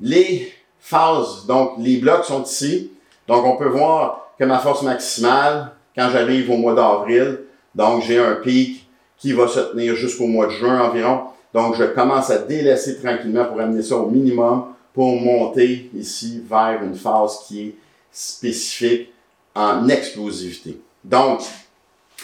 les 0.00 0.52
phases, 0.80 1.46
donc 1.46 1.74
les 1.78 1.96
blocs 1.98 2.24
sont 2.24 2.42
ici. 2.42 2.92
Donc, 3.26 3.44
on 3.44 3.56
peut 3.56 3.68
voir 3.68 4.32
que 4.38 4.44
ma 4.44 4.58
force 4.58 4.82
maximale, 4.82 5.72
quand 5.96 6.10
j'arrive 6.10 6.50
au 6.50 6.56
mois 6.56 6.74
d'avril, 6.74 7.40
donc 7.74 8.02
j'ai 8.02 8.18
un 8.18 8.36
pic 8.36 8.88
qui 9.16 9.32
va 9.32 9.48
se 9.48 9.60
tenir 9.60 9.94
jusqu'au 9.94 10.26
mois 10.26 10.46
de 10.46 10.52
juin 10.52 10.80
environ. 10.80 11.24
Donc, 11.54 11.74
je 11.76 11.84
commence 11.84 12.30
à 12.30 12.38
délaisser 12.38 13.00
tranquillement 13.00 13.46
pour 13.46 13.60
amener 13.60 13.82
ça 13.82 13.96
au 13.96 14.10
minimum 14.10 14.66
pour 14.92 15.20
monter 15.20 15.90
ici 15.94 16.42
vers 16.48 16.82
une 16.82 16.94
phase 16.94 17.44
qui 17.46 17.68
est 17.68 17.74
spécifique 18.10 19.12
en 19.54 19.88
explosivité. 19.88 20.80
Donc, 21.04 21.40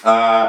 euh, 0.04 0.46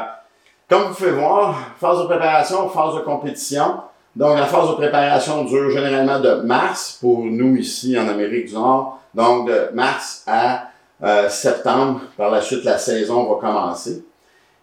comme 0.68 0.84
vous 0.84 0.94
pouvez 0.94 1.10
voir, 1.10 1.72
phase 1.78 2.00
de 2.00 2.04
préparation, 2.06 2.68
phase 2.68 2.94
de 2.94 3.00
compétition. 3.00 3.80
Donc, 4.16 4.38
la 4.38 4.46
phase 4.46 4.70
de 4.70 4.74
préparation 4.74 5.44
dure 5.44 5.70
généralement 5.70 6.20
de 6.20 6.34
mars 6.42 6.98
pour 7.00 7.24
nous 7.24 7.56
ici 7.56 7.98
en 7.98 8.08
Amérique 8.08 8.46
du 8.46 8.54
Nord. 8.54 9.00
Donc, 9.12 9.48
de 9.48 9.70
mars 9.74 10.22
à 10.26 10.68
euh, 11.02 11.28
septembre. 11.28 12.02
Par 12.16 12.30
la 12.30 12.40
suite, 12.40 12.64
la 12.64 12.78
saison 12.78 13.24
va 13.24 13.40
commencer. 13.40 14.04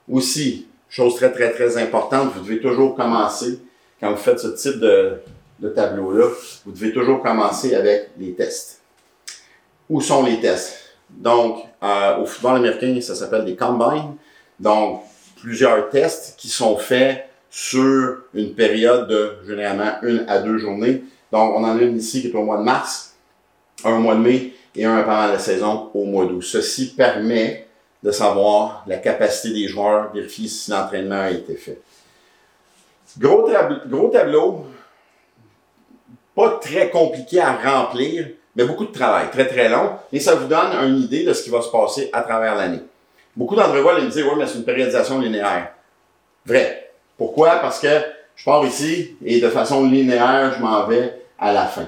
Aussi, 0.09 0.67
chose 0.89 1.15
très, 1.15 1.31
très, 1.31 1.51
très 1.51 1.77
importante, 1.77 2.31
vous 2.35 2.41
devez 2.41 2.59
toujours 2.59 2.95
commencer, 2.95 3.59
quand 3.99 4.11
vous 4.11 4.17
faites 4.17 4.39
ce 4.39 4.47
type 4.47 4.79
de, 4.79 5.21
tableau-là, 5.75 6.25
vous 6.65 6.71
devez 6.71 6.91
toujours 6.91 7.21
commencer 7.21 7.75
avec 7.75 8.11
les 8.17 8.33
tests. 8.33 8.81
Où 9.89 10.01
sont 10.01 10.23
les 10.23 10.39
tests? 10.39 10.95
Donc, 11.09 11.59
euh, 11.83 12.17
au 12.17 12.25
football 12.25 12.57
américain, 12.57 12.99
ça 13.01 13.13
s'appelle 13.13 13.45
des 13.45 13.55
combines. 13.55 14.15
Donc, 14.59 15.03
plusieurs 15.41 15.89
tests 15.89 16.35
qui 16.37 16.47
sont 16.47 16.77
faits 16.77 17.27
sur 17.49 18.17
une 18.33 18.53
période 18.53 19.07
de 19.07 19.37
généralement 19.45 19.93
une 20.03 20.25
à 20.27 20.39
deux 20.39 20.57
journées. 20.57 21.03
Donc, 21.31 21.53
on 21.55 21.63
en 21.63 21.77
a 21.77 21.81
une 21.81 21.97
ici 21.97 22.21
qui 22.21 22.27
est 22.27 22.35
au 22.35 22.43
mois 22.43 22.57
de 22.57 22.63
mars, 22.63 23.15
un 23.83 23.99
mois 23.99 24.15
de 24.15 24.21
mai 24.21 24.53
et 24.75 24.85
un 24.85 25.01
pendant 25.03 25.27
la 25.27 25.39
saison 25.39 25.89
au 25.93 26.05
mois 26.05 26.25
d'août. 26.25 26.41
Ceci 26.41 26.93
permet 26.95 27.67
de 28.03 28.11
savoir 28.11 28.83
la 28.87 28.97
capacité 28.97 29.53
des 29.53 29.67
joueurs, 29.67 30.11
vérifier 30.13 30.47
si 30.47 30.71
l'entraînement 30.71 31.21
a 31.21 31.31
été 31.31 31.55
fait. 31.55 31.81
Gros, 33.17 33.49
gros 33.87 34.07
tableau, 34.07 34.65
pas 36.33 36.59
très 36.61 36.89
compliqué 36.89 37.39
à 37.41 37.53
remplir, 37.53 38.27
mais 38.55 38.63
beaucoup 38.63 38.85
de 38.85 38.91
travail, 38.91 39.29
très 39.31 39.47
très 39.47 39.69
long, 39.69 39.91
et 40.11 40.19
ça 40.19 40.35
vous 40.35 40.47
donne 40.47 40.71
une 40.87 40.99
idée 40.99 41.23
de 41.23 41.33
ce 41.33 41.43
qui 41.43 41.49
va 41.49 41.61
se 41.61 41.69
passer 41.69 42.09
à 42.13 42.21
travers 42.21 42.55
l'année. 42.55 42.81
Beaucoup 43.35 43.55
d'entre 43.55 43.77
vous 43.77 44.03
me 44.03 44.09
dire, 44.09 44.25
oui, 44.27 44.33
mais 44.37 44.45
c'est 44.45 44.57
une 44.57 44.65
périodisation 44.65 45.19
linéaire. 45.19 45.73
Vrai. 46.45 46.91
Pourquoi? 47.17 47.57
Parce 47.57 47.79
que 47.79 48.01
je 48.35 48.43
pars 48.43 48.65
ici 48.65 49.15
et 49.23 49.39
de 49.39 49.49
façon 49.49 49.87
linéaire, 49.87 50.53
je 50.55 50.61
m'en 50.61 50.85
vais 50.87 51.21
à 51.37 51.53
la 51.53 51.65
fin. 51.65 51.87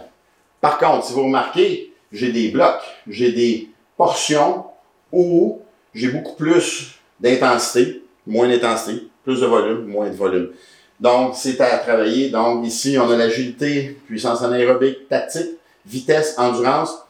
Par 0.61 0.77
contre, 0.77 1.05
si 1.05 1.13
vous 1.13 1.23
remarquez, 1.23 1.91
j'ai 2.11 2.31
des 2.31 2.49
blocs, 2.49 2.81
j'ai 3.07 3.31
des 3.31 3.69
portions 3.97 4.65
où 5.11 5.61
j'ai 5.93 6.09
beaucoup 6.09 6.35
plus 6.35 6.95
d'intensité, 7.19 8.03
moins 8.25 8.47
d'intensité, 8.47 9.07
plus 9.23 9.41
de 9.41 9.45
volume, 9.45 9.85
moins 9.87 10.09
de 10.09 10.15
volume. 10.15 10.51
Donc, 10.99 11.33
c'est 11.35 11.59
à 11.59 11.77
travailler. 11.79 12.29
Donc, 12.29 12.65
ici, 12.65 12.97
on 12.97 13.09
a 13.09 13.17
l'agilité, 13.17 13.97
puissance 14.07 14.41
anaérobique, 14.41 15.09
tactique, 15.09 15.57
vitesse, 15.85 16.35
endurance. 16.37 17.02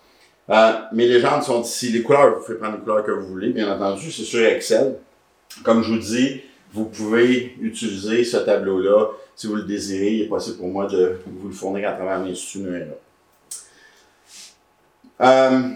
Euh, 0.49 0.73
mes 0.91 1.07
légendes 1.07 1.43
sont 1.43 1.61
ici. 1.61 1.91
Les 1.91 2.01
couleurs, 2.01 2.37
vous 2.37 2.45
pouvez 2.45 2.57
prendre 2.57 2.77
les 2.77 2.81
couleurs 2.81 3.03
que 3.03 3.11
vous 3.11 3.27
voulez, 3.27 3.49
bien 3.49 3.71
entendu. 3.71 4.11
C'est 4.11 4.23
sur 4.23 4.45
Excel. 4.45 4.95
Comme 5.63 5.83
je 5.83 5.93
vous 5.93 5.99
dis, 5.99 6.41
vous 6.73 6.85
pouvez 6.85 7.55
utiliser 7.61 8.23
ce 8.23 8.37
tableau-là 8.37 9.09
si 9.35 9.47
vous 9.47 9.55
le 9.55 9.63
désirez. 9.63 10.13
Il 10.13 10.21
est 10.23 10.27
possible 10.27 10.57
pour 10.57 10.67
moi 10.67 10.87
de 10.87 11.19
vous 11.25 11.47
le 11.47 11.53
fournir 11.53 11.89
à 11.89 11.93
travers 11.93 12.19
l'Institut 12.19 12.59
Nuera. 12.59 12.85
Euh, 15.21 15.69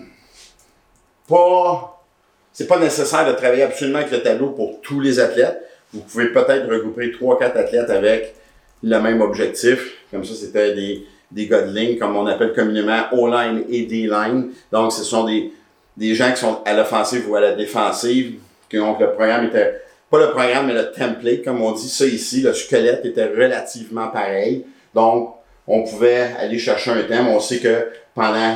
pas, 1.27 2.03
c'est 2.51 2.67
pas 2.67 2.79
nécessaire 2.79 3.27
de 3.27 3.33
travailler 3.33 3.63
absolument 3.63 3.99
avec 3.99 4.11
le 4.11 4.21
tableau 4.21 4.49
pour 4.49 4.81
tous 4.81 4.99
les 4.99 5.19
athlètes. 5.19 5.61
Vous 5.93 6.01
pouvez 6.01 6.27
peut-être 6.33 6.69
regrouper 6.69 7.11
3-4 7.11 7.57
athlètes 7.57 7.89
avec 7.89 8.35
le 8.83 8.99
même 8.99 9.21
objectif. 9.21 9.93
Comme 10.11 10.25
ça, 10.25 10.33
c'était 10.33 10.73
des, 10.73 11.05
des 11.31 11.47
gars 11.47 11.63
comme 11.99 12.15
on 12.15 12.25
appelle 12.25 12.53
communément 12.53 13.01
O-line 13.11 13.63
et 13.69 13.83
D-line. 13.83 14.51
Donc, 14.71 14.91
ce 14.93 15.03
sont 15.03 15.25
des, 15.25 15.51
des 15.95 16.15
gens 16.15 16.31
qui 16.31 16.39
sont 16.39 16.59
à 16.65 16.73
l'offensive 16.73 17.29
ou 17.29 17.35
à 17.35 17.41
la 17.41 17.51
défensive. 17.53 18.35
Donc, 18.73 18.99
le 18.99 19.11
programme 19.13 19.45
était, 19.45 19.81
pas 20.09 20.19
le 20.19 20.31
programme, 20.31 20.67
mais 20.67 20.73
le 20.73 20.91
template, 20.91 21.43
comme 21.43 21.61
on 21.61 21.71
dit 21.71 21.89
ça 21.89 22.05
ici, 22.05 22.41
le 22.41 22.53
squelette 22.53 23.05
était 23.05 23.27
relativement 23.27 24.07
pareil. 24.07 24.65
Donc, 24.93 25.35
on 25.67 25.83
pouvait 25.83 26.31
aller 26.39 26.57
chercher 26.57 26.91
un 26.91 27.03
thème. 27.03 27.27
On 27.27 27.39
sait 27.39 27.59
que 27.59 27.87
pendant 28.15 28.55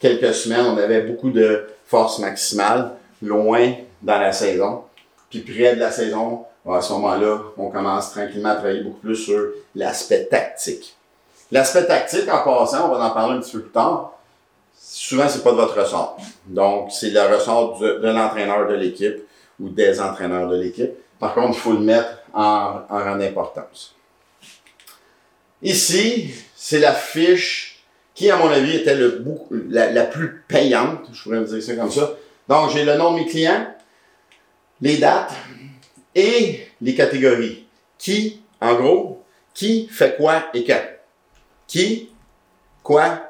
quelques 0.00 0.34
semaines, 0.34 0.64
on 0.66 0.78
avait 0.78 1.02
beaucoup 1.02 1.30
de 1.30 1.66
force 1.86 2.18
maximale, 2.18 2.92
loin 3.22 3.72
dans 4.02 4.18
la 4.18 4.32
saison. 4.32 4.82
Puis 5.30 5.40
près 5.40 5.74
de 5.74 5.80
la 5.80 5.90
saison, 5.90 6.44
à 6.68 6.80
ce 6.80 6.92
moment-là, 6.94 7.40
on 7.56 7.68
commence 7.68 8.12
tranquillement 8.12 8.50
à 8.50 8.54
travailler 8.56 8.82
beaucoup 8.82 9.00
plus 9.00 9.16
sur 9.16 9.50
l'aspect 9.74 10.24
tactique. 10.24 10.95
L'aspect 11.52 11.86
tactique, 11.86 12.28
en 12.28 12.42
passant, 12.42 12.90
on 12.90 12.96
va 12.96 13.04
en 13.04 13.10
parler 13.10 13.36
un 13.36 13.40
petit 13.40 13.52
peu 13.52 13.62
plus 13.62 13.70
tard, 13.70 14.12
souvent, 14.76 15.28
c'est 15.28 15.42
pas 15.42 15.52
de 15.52 15.56
votre 15.56 15.80
ressort. 15.80 16.18
Donc, 16.46 16.90
c'est 16.90 17.10
le 17.10 17.20
ressort 17.20 17.78
de, 17.78 18.00
l'entraîneur 18.02 18.68
de 18.68 18.74
l'équipe 18.74 19.16
ou 19.60 19.68
des 19.68 20.00
entraîneurs 20.00 20.48
de 20.48 20.56
l'équipe. 20.56 20.92
Par 21.18 21.34
contre, 21.34 21.56
il 21.56 21.60
faut 21.60 21.72
le 21.72 21.80
mettre 21.80 22.18
en, 22.34 22.80
en 22.90 23.20
importance. 23.20 23.94
Ici, 25.62 26.34
c'est 26.54 26.78
la 26.78 26.92
fiche 26.92 27.82
qui, 28.14 28.30
à 28.30 28.36
mon 28.36 28.48
avis, 28.48 28.76
était 28.76 28.94
le, 28.94 29.24
la, 29.68 30.04
plus 30.04 30.42
payante. 30.48 31.08
Je 31.12 31.22
pourrais 31.22 31.40
me 31.40 31.46
dire 31.46 31.62
ça 31.62 31.76
comme 31.76 31.90
ça. 31.90 32.14
Donc, 32.48 32.70
j'ai 32.70 32.84
le 32.84 32.96
nom 32.96 33.12
de 33.12 33.20
mes 33.20 33.26
clients, 33.26 33.66
les 34.80 34.98
dates 34.98 35.34
et 36.14 36.66
les 36.80 36.94
catégories. 36.94 37.66
Qui, 37.98 38.42
en 38.60 38.74
gros, 38.74 39.24
qui 39.54 39.88
fait 39.88 40.16
quoi 40.16 40.44
et 40.52 40.64
quand. 40.64 40.82
Qui, 41.66 42.10
quoi, 42.82 43.20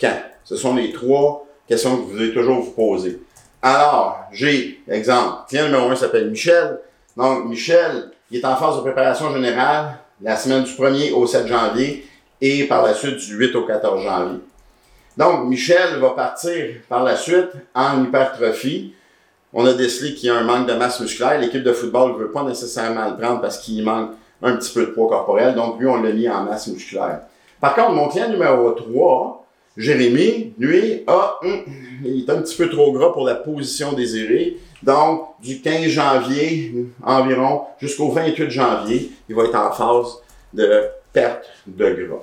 quand? 0.00 0.22
Ce 0.44 0.56
sont 0.56 0.74
les 0.74 0.92
trois 0.92 1.46
questions 1.68 1.96
que 1.98 2.02
vous 2.02 2.18
devez 2.18 2.32
toujours 2.32 2.60
vous 2.60 2.70
poser. 2.70 3.20
Alors, 3.60 4.20
j'ai, 4.32 4.80
exemple, 4.88 5.46
client 5.48 5.66
numéro 5.66 5.90
un 5.90 5.96
s'appelle 5.96 6.30
Michel. 6.30 6.78
Donc, 7.16 7.46
Michel, 7.46 8.10
il 8.30 8.38
est 8.38 8.44
en 8.44 8.56
phase 8.56 8.76
de 8.76 8.80
préparation 8.80 9.32
générale 9.32 9.98
la 10.22 10.36
semaine 10.36 10.64
du 10.64 10.72
1er 10.72 11.12
au 11.12 11.26
7 11.26 11.46
janvier 11.46 12.06
et 12.40 12.64
par 12.64 12.82
la 12.82 12.94
suite 12.94 13.16
du 13.16 13.36
8 13.36 13.54
au 13.56 13.66
14 13.66 14.02
janvier. 14.02 14.38
Donc, 15.16 15.48
Michel 15.48 15.98
va 15.98 16.10
partir 16.10 16.76
par 16.88 17.02
la 17.02 17.16
suite 17.16 17.50
en 17.74 18.04
hypertrophie. 18.04 18.94
On 19.52 19.66
a 19.66 19.72
décelé 19.72 20.14
qu'il 20.14 20.28
y 20.28 20.30
a 20.30 20.36
un 20.36 20.44
manque 20.44 20.68
de 20.68 20.74
masse 20.74 21.00
musculaire. 21.00 21.40
L'équipe 21.40 21.64
de 21.64 21.72
football 21.72 22.12
ne 22.12 22.18
veut 22.18 22.30
pas 22.30 22.44
nécessairement 22.44 23.10
le 23.10 23.16
prendre 23.16 23.40
parce 23.40 23.58
qu'il 23.58 23.82
manque 23.82 24.12
un 24.42 24.56
petit 24.56 24.72
peu 24.72 24.86
de 24.86 24.90
poids 24.92 25.08
corporel. 25.08 25.56
Donc, 25.56 25.80
lui, 25.80 25.88
on 25.88 26.00
l'a 26.00 26.12
mis 26.12 26.28
en 26.28 26.44
masse 26.44 26.68
musculaire. 26.68 27.22
Par 27.60 27.74
contre, 27.74 27.92
mon 27.92 28.08
client 28.08 28.28
numéro 28.28 28.70
3, 28.70 29.46
Jérémy, 29.76 30.54
lui, 30.58 31.04
a, 31.06 31.38
hum, 31.42 31.64
il 32.04 32.24
est 32.24 32.30
un 32.30 32.42
petit 32.42 32.56
peu 32.56 32.68
trop 32.68 32.92
gras 32.92 33.12
pour 33.12 33.24
la 33.24 33.36
position 33.36 33.92
désirée. 33.92 34.56
Donc, 34.82 35.28
du 35.40 35.60
15 35.60 35.86
janvier 35.86 36.86
environ 37.02 37.62
jusqu'au 37.80 38.10
28 38.10 38.50
janvier, 38.50 39.10
il 39.28 39.34
va 39.34 39.44
être 39.44 39.54
en 39.54 39.72
phase 39.72 40.18
de 40.52 40.84
perte 41.12 41.46
de 41.66 41.90
gras. 41.90 42.22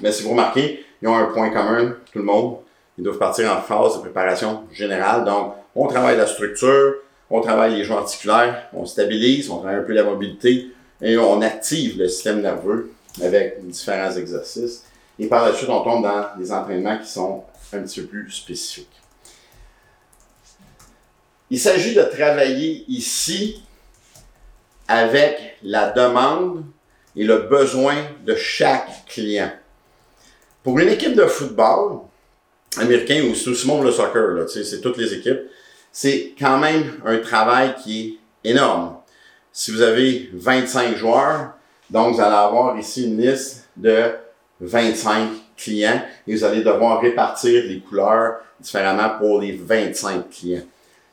Mais 0.00 0.12
si 0.12 0.22
vous 0.22 0.30
remarquez, 0.30 0.84
ils 1.00 1.08
ont 1.08 1.16
un 1.16 1.26
point 1.26 1.50
commun, 1.50 1.96
tout 2.12 2.18
le 2.18 2.24
monde. 2.24 2.56
Ils 2.98 3.04
doivent 3.04 3.18
partir 3.18 3.50
en 3.52 3.60
phase 3.60 3.96
de 3.96 4.00
préparation 4.00 4.62
générale. 4.72 5.24
Donc, 5.24 5.54
on 5.74 5.86
travaille 5.86 6.16
la 6.16 6.26
structure, 6.26 6.94
on 7.30 7.40
travaille 7.40 7.76
les 7.76 7.84
joints 7.84 7.98
articulaires, 7.98 8.68
on 8.72 8.84
stabilise, 8.86 9.50
on 9.50 9.58
travaille 9.58 9.80
un 9.80 9.84
peu 9.84 9.92
la 9.92 10.04
mobilité 10.04 10.66
et 11.00 11.16
on 11.16 11.40
active 11.40 11.98
le 11.98 12.08
système 12.08 12.42
nerveux 12.42 12.92
avec 13.20 13.66
différents 13.66 14.12
exercices. 14.12 14.84
Et 15.18 15.26
par 15.26 15.46
la 15.46 15.54
suite, 15.54 15.68
on 15.68 15.82
tombe 15.82 16.02
dans 16.02 16.36
des 16.38 16.52
entraînements 16.52 16.98
qui 16.98 17.08
sont 17.08 17.44
un 17.72 17.82
petit 17.82 18.00
peu 18.00 18.06
plus 18.06 18.30
spécifiques. 18.30 18.88
Il 21.50 21.60
s'agit 21.60 21.94
de 21.94 22.02
travailler 22.02 22.84
ici 22.88 23.62
avec 24.88 25.58
la 25.62 25.90
demande 25.90 26.64
et 27.14 27.24
le 27.24 27.40
besoin 27.40 27.96
de 28.24 28.34
chaque 28.34 29.06
client. 29.06 29.52
Pour 30.62 30.78
une 30.78 30.88
équipe 30.88 31.14
de 31.14 31.26
football 31.26 32.00
américain 32.78 33.22
ou 33.22 33.34
le 33.34 33.66
monde 33.66 33.84
le 33.84 33.92
soccer, 33.92 34.48
c'est 34.48 34.80
toutes 34.80 34.96
les 34.96 35.12
équipes, 35.12 35.40
c'est 35.90 36.34
quand 36.38 36.58
même 36.58 37.00
un 37.04 37.18
travail 37.18 37.74
qui 37.82 38.18
est 38.44 38.50
énorme. 38.50 38.96
Si 39.52 39.70
vous 39.70 39.82
avez 39.82 40.30
25 40.32 40.96
joueurs, 40.96 41.52
donc 41.92 42.14
vous 42.14 42.20
allez 42.22 42.34
avoir 42.34 42.78
ici 42.78 43.04
une 43.06 43.20
liste 43.20 43.68
de 43.76 44.12
25 44.60 45.28
clients 45.56 46.02
et 46.26 46.34
vous 46.34 46.42
allez 46.42 46.62
devoir 46.62 47.02
répartir 47.02 47.64
les 47.64 47.80
couleurs 47.80 48.38
différemment 48.58 49.10
pour 49.18 49.42
les 49.42 49.52
25 49.52 50.30
clients. 50.30 50.62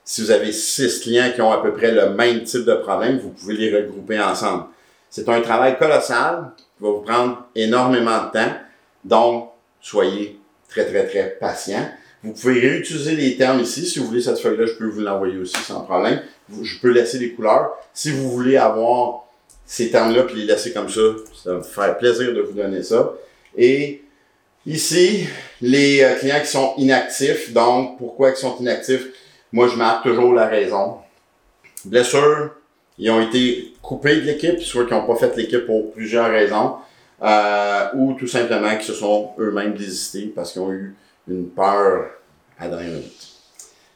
Si 0.06 0.22
vous 0.22 0.32
avez 0.32 0.54
6 0.54 1.02
clients 1.02 1.32
qui 1.36 1.42
ont 1.42 1.52
à 1.52 1.62
peu 1.62 1.74
près 1.74 1.92
le 1.92 2.12
même 2.12 2.44
type 2.44 2.64
de 2.64 2.76
problème, 2.76 3.20
vous 3.20 3.32
pouvez 3.32 3.56
les 3.56 3.76
regrouper 3.76 4.20
ensemble. 4.22 4.64
C'est 5.10 5.28
un 5.28 5.42
travail 5.42 5.78
colossal 5.78 6.52
qui 6.56 6.66
va 6.80 6.90
vous 6.90 7.02
prendre 7.02 7.46
énormément 7.56 8.28
de 8.28 8.32
temps. 8.32 8.54
Donc, 9.04 9.50
soyez 9.82 10.40
très, 10.70 10.86
très, 10.86 11.06
très 11.08 11.30
patient. 11.42 11.90
Vous 12.24 12.32
pouvez 12.32 12.60
réutiliser 12.60 13.16
les 13.16 13.36
termes 13.38 13.60
ici. 13.60 13.86
Si 13.86 14.00
vous 14.00 14.06
voulez 14.06 14.22
cette 14.22 14.40
feuille-là, 14.40 14.66
je 14.66 14.74
peux 14.74 14.88
vous 14.88 15.02
l'envoyer 15.02 15.38
aussi 15.38 15.58
sans 15.58 15.82
problème. 15.82 16.22
Je 16.50 16.80
peux 16.80 16.92
laisser 16.92 17.20
les 17.20 17.34
couleurs. 17.34 17.72
Si 17.94 18.12
vous 18.12 18.32
voulez 18.32 18.58
avoir 18.58 19.26
ces 19.70 19.92
termes-là 19.92 20.24
puis 20.24 20.36
les 20.38 20.46
laisser 20.46 20.74
comme 20.74 20.90
ça, 20.90 21.02
ça 21.44 21.52
va 21.52 21.58
me 21.58 21.62
faire 21.62 21.96
plaisir 22.00 22.34
de 22.34 22.42
vous 22.42 22.54
donner 22.54 22.82
ça. 22.82 23.14
Et 23.56 24.02
ici, 24.66 25.28
les 25.62 26.02
euh, 26.02 26.16
clients 26.16 26.40
qui 26.42 26.48
sont 26.48 26.74
inactifs. 26.78 27.54
Donc, 27.54 28.00
pourquoi 28.00 28.32
ils 28.32 28.36
sont 28.36 28.58
inactifs? 28.60 29.06
Moi, 29.52 29.68
je 29.68 29.76
marque 29.76 30.02
toujours 30.02 30.34
la 30.34 30.48
raison. 30.48 30.98
Blessure, 31.86 32.50
ils 32.98 33.12
ont 33.12 33.22
été 33.22 33.76
coupés 33.84 34.16
de 34.16 34.22
l'équipe, 34.22 34.60
soit 34.60 34.86
qu'ils 34.88 34.98
n'ont 34.98 35.06
pas 35.06 35.16
fait 35.18 35.38
l'équipe 35.38 35.68
pour 35.68 35.92
plusieurs 35.92 36.32
raisons, 36.32 36.78
euh, 37.22 37.90
ou 37.94 38.14
tout 38.14 38.28
simplement 38.28 38.72
qu'ils 38.72 38.86
se 38.86 38.94
sont 38.94 39.34
eux-mêmes 39.38 39.76
désistés 39.76 40.34
parce 40.36 40.52
qu'ils 40.52 40.64
ont 40.64 40.72
eu 40.72 40.96
une 41.28 41.48
peur 41.48 42.08
à 42.58 42.68
dernière 42.68 42.90
minute. 42.90 43.28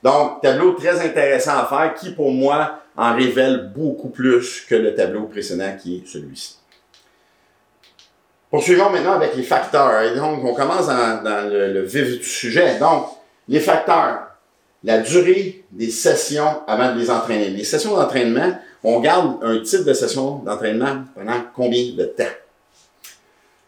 Donc, 0.03 0.39
tableau 0.43 0.73
très 0.73 1.03
intéressant 1.03 1.57
à 1.57 1.65
faire 1.65 1.95
qui, 1.95 2.11
pour 2.11 2.29
moi, 2.29 2.82
en 2.95 3.15
révèle 3.15 3.71
beaucoup 3.75 4.09
plus 4.09 4.61
que 4.61 4.75
le 4.75 4.93
tableau 4.93 5.23
précédent 5.23 5.75
qui 5.81 5.97
est 5.97 6.07
celui-ci. 6.07 6.57
Poursuivons 8.49 8.91
maintenant 8.91 9.13
avec 9.13 9.35
les 9.35 9.41
facteurs. 9.41 10.03
Et 10.03 10.15
donc, 10.15 10.43
on 10.45 10.53
commence 10.53 10.85
dans, 10.85 11.49
le, 11.49 11.81
vif 11.81 12.19
du 12.19 12.23
sujet. 12.23 12.77
Donc, 12.77 13.07
les 13.47 13.59
facteurs. 13.59 14.27
La 14.83 14.99
durée 14.99 15.63
des 15.71 15.89
sessions 15.89 16.61
avant 16.67 16.93
de 16.93 16.99
les 16.99 17.09
entraîner. 17.09 17.49
Les 17.49 17.63
sessions 17.63 17.95
d'entraînement, 17.95 18.51
on 18.83 18.99
garde 18.99 19.37
un 19.41 19.59
type 19.59 19.85
de 19.85 19.93
session 19.93 20.39
d'entraînement 20.45 21.05
pendant 21.15 21.39
combien 21.55 21.95
de 21.95 22.03
temps? 22.03 22.35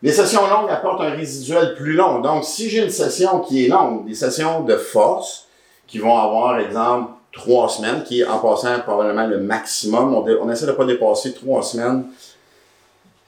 Les 0.04 0.12
sessions 0.12 0.46
longues 0.48 0.70
apportent 0.70 1.02
un 1.02 1.12
résiduel 1.12 1.74
plus 1.76 1.94
long. 1.94 2.20
Donc, 2.20 2.44
si 2.44 2.70
j'ai 2.70 2.84
une 2.84 2.92
session 2.92 3.40
qui 3.40 3.66
est 3.66 3.70
longue, 3.70 4.06
des 4.06 4.14
sessions 4.14 4.62
de 4.62 4.76
force, 4.76 5.48
qui 5.88 5.98
vont 5.98 6.16
avoir, 6.16 6.60
exemple, 6.60 7.14
trois 7.36 7.70
semaines, 7.70 8.04
qui 8.04 8.22
est 8.22 8.26
en 8.26 8.40
passant 8.40 8.80
probablement 8.80 9.28
le 9.28 9.40
maximum, 9.40 10.16
on, 10.16 10.50
essaie 10.50 10.66
de 10.66 10.72
ne 10.72 10.76
pas 10.76 10.86
dépasser 10.86 11.34
trois 11.34 11.62
semaines, 11.62 12.06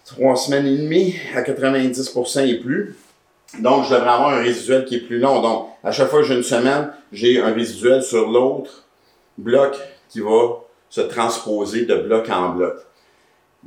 trois 0.05 0.35
semaines 0.35 0.65
et 0.65 0.77
demie 0.77 1.15
à 1.35 1.41
90% 1.41 2.47
et 2.47 2.55
plus. 2.55 2.95
Donc, 3.59 3.85
je 3.85 3.93
devrais 3.93 4.09
avoir 4.09 4.29
un 4.29 4.41
résiduel 4.41 4.85
qui 4.85 4.95
est 4.95 5.01
plus 5.01 5.19
long. 5.19 5.41
Donc, 5.41 5.67
à 5.83 5.91
chaque 5.91 6.09
fois 6.09 6.21
que 6.21 6.25
j'ai 6.25 6.35
une 6.35 6.43
semaine, 6.43 6.91
j'ai 7.11 7.39
un 7.41 7.53
résiduel 7.53 8.01
sur 8.01 8.29
l'autre 8.29 8.85
bloc 9.37 9.75
qui 10.09 10.21
va 10.21 10.63
se 10.89 11.01
transposer 11.01 11.85
de 11.85 11.95
bloc 11.95 12.29
en 12.29 12.49
bloc. 12.49 12.75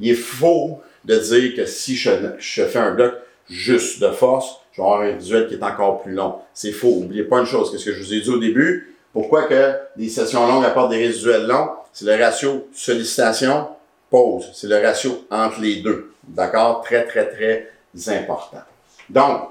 Il 0.00 0.10
est 0.10 0.14
faux 0.14 0.80
de 1.04 1.16
dire 1.16 1.54
que 1.54 1.66
si 1.66 1.96
je, 1.96 2.10
fais 2.38 2.78
un 2.78 2.94
bloc 2.94 3.14
juste 3.48 4.00
de 4.00 4.08
force, 4.08 4.56
je 4.72 4.80
vais 4.80 4.86
avoir 4.86 5.02
un 5.02 5.12
visuel 5.12 5.48
qui 5.48 5.54
est 5.54 5.62
encore 5.62 6.02
plus 6.02 6.12
long. 6.12 6.36
C'est 6.54 6.72
faux. 6.72 7.00
N'oubliez 7.00 7.24
pas 7.24 7.40
une 7.40 7.46
chose, 7.46 7.70
qu'est-ce 7.70 7.86
que 7.86 7.92
je 7.92 8.02
vous 8.02 8.14
ai 8.14 8.20
dit 8.20 8.30
au 8.30 8.38
début? 8.38 8.96
Pourquoi 9.12 9.44
que 9.44 9.74
des 9.96 10.08
sessions 10.08 10.46
longues 10.46 10.64
apportent 10.64 10.90
des 10.90 10.98
résiduels 10.98 11.46
longs? 11.46 11.70
C'est 11.92 12.04
le 12.04 12.22
ratio 12.22 12.68
sollicitation-pause. 12.72 14.50
C'est 14.54 14.68
le 14.68 14.78
ratio 14.78 15.26
entre 15.30 15.60
les 15.60 15.76
deux. 15.76 16.12
D'accord? 16.26 16.82
Très, 16.82 17.04
très, 17.04 17.28
très 17.28 17.70
important. 18.14 18.62
Donc, 19.08 19.48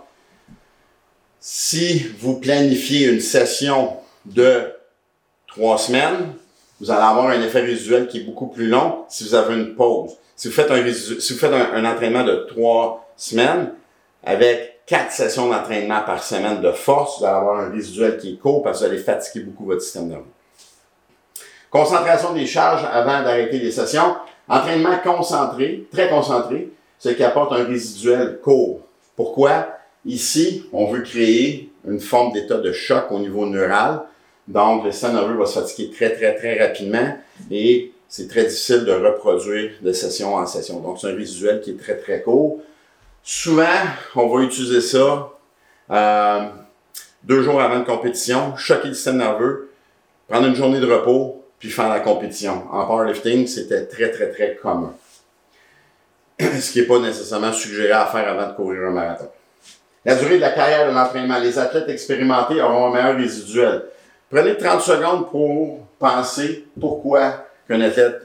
si 1.39 2.07
vous 2.19 2.39
planifiez 2.39 3.07
une 3.07 3.19
session 3.19 3.97
de 4.25 4.71
trois 5.47 5.77
semaines, 5.77 6.33
vous 6.79 6.91
allez 6.91 7.01
avoir 7.01 7.27
un 7.27 7.41
effet 7.41 7.61
résiduel 7.61 8.07
qui 8.07 8.19
est 8.19 8.23
beaucoup 8.23 8.47
plus 8.47 8.67
long 8.67 9.05
si 9.09 9.25
vous 9.25 9.35
avez 9.35 9.55
une 9.55 9.75
pause. 9.75 10.11
Si 10.35 10.47
vous 10.47 10.53
faites 10.53 10.71
un, 10.71 10.93
si 10.93 11.33
vous 11.33 11.39
faites 11.39 11.51
un, 11.51 11.83
entraînement 11.83 12.23
de 12.23 12.45
trois 12.49 13.11
semaines, 13.17 13.73
avec 14.23 14.68
quatre 14.89 15.11
sessions 15.11 15.47
d'entraînement 15.47 16.01
par 16.01 16.23
semaine 16.23 16.61
de 16.61 16.71
force, 16.71 17.19
vous 17.19 17.25
allez 17.25 17.35
avoir 17.35 17.59
un 17.59 17.69
résiduel 17.69 18.17
qui 18.17 18.33
est 18.33 18.37
court 18.37 18.63
parce 18.63 18.79
que 18.79 18.85
vous 18.85 18.91
allez 18.91 19.01
fatiguer 19.01 19.45
beaucoup 19.45 19.65
votre 19.65 19.83
système 19.83 20.07
nerveux. 20.07 20.23
Concentration 21.69 22.33
des 22.33 22.47
charges 22.47 22.83
avant 22.91 23.21
d'arrêter 23.21 23.59
les 23.59 23.71
sessions. 23.71 24.15
Entraînement 24.47 24.97
concentré, 25.03 25.85
très 25.91 26.09
concentré, 26.09 26.71
ce 26.97 27.09
qui 27.09 27.23
apporte 27.23 27.53
un 27.53 27.65
résiduel 27.65 28.39
court. 28.41 28.81
Pourquoi? 29.15 29.67
Ici, 30.05 30.65
on 30.73 30.91
veut 30.91 31.03
créer 31.03 31.71
une 31.87 31.99
forme 31.99 32.33
d'état 32.33 32.57
de 32.57 32.71
choc 32.71 33.11
au 33.11 33.19
niveau 33.19 33.45
neural. 33.45 34.01
Donc, 34.47 34.85
le 34.85 34.91
système 34.91 35.13
nerveux 35.13 35.37
va 35.37 35.45
se 35.45 35.59
fatiguer 35.59 35.91
très, 35.95 36.15
très, 36.15 36.35
très 36.35 36.59
rapidement 36.59 37.15
et 37.51 37.91
c'est 38.07 38.27
très 38.27 38.45
difficile 38.45 38.85
de 38.85 38.93
reproduire 38.93 39.73
de 39.83 39.91
session 39.93 40.33
en 40.33 40.47
session. 40.47 40.79
Donc, 40.79 40.97
c'est 40.99 41.11
un 41.11 41.15
résiduel 41.15 41.61
qui 41.61 41.71
est 41.71 41.79
très, 41.79 41.97
très 41.97 42.23
court. 42.23 42.59
Souvent, 43.23 43.65
on 44.15 44.27
va 44.27 44.43
utiliser 44.43 44.81
ça 44.81 45.29
euh, 45.91 46.47
deux 47.23 47.43
jours 47.43 47.61
avant 47.61 47.77
une 47.77 47.85
compétition, 47.85 48.55
choquer 48.55 48.89
le 48.89 48.93
système 48.93 49.17
nerveux, 49.17 49.71
prendre 50.27 50.47
une 50.47 50.55
journée 50.55 50.79
de 50.79 50.91
repos, 50.91 51.43
puis 51.59 51.69
faire 51.69 51.89
la 51.89 51.99
compétition. 51.99 52.63
En 52.71 52.85
powerlifting, 52.85 53.45
c'était 53.47 53.85
très, 53.85 54.11
très, 54.11 54.29
très 54.31 54.55
commun. 54.55 54.93
Ce 56.39 56.71
qui 56.71 56.79
n'est 56.79 56.87
pas 56.87 56.99
nécessairement 56.99 57.51
suggéré 57.51 57.91
à 57.91 58.05
faire 58.05 58.27
avant 58.27 58.47
de 58.47 58.55
courir 58.55 58.87
un 58.87 58.91
marathon. 58.91 59.29
La 60.05 60.15
durée 60.15 60.37
de 60.37 60.41
la 60.41 60.51
carrière 60.51 60.89
de 60.89 60.95
l'entraînement. 60.95 61.37
Les 61.39 61.59
athlètes 61.59 61.89
expérimentés 61.89 62.61
auront 62.61 62.87
un 62.87 62.93
meilleur 62.93 63.17
résiduel. 63.17 63.83
Prenez 64.31 64.55
30 64.55 64.81
secondes 64.81 65.29
pour 65.29 65.85
penser 65.99 66.65
pourquoi 66.79 67.45
qu'un 67.67 67.81
athlète 67.81 68.21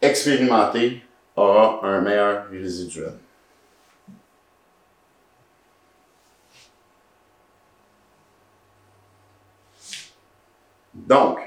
expérimenté 0.00 1.02
aura 1.34 1.80
un 1.82 2.00
meilleur 2.00 2.44
résiduel. 2.50 3.14
Donc, 11.06 11.38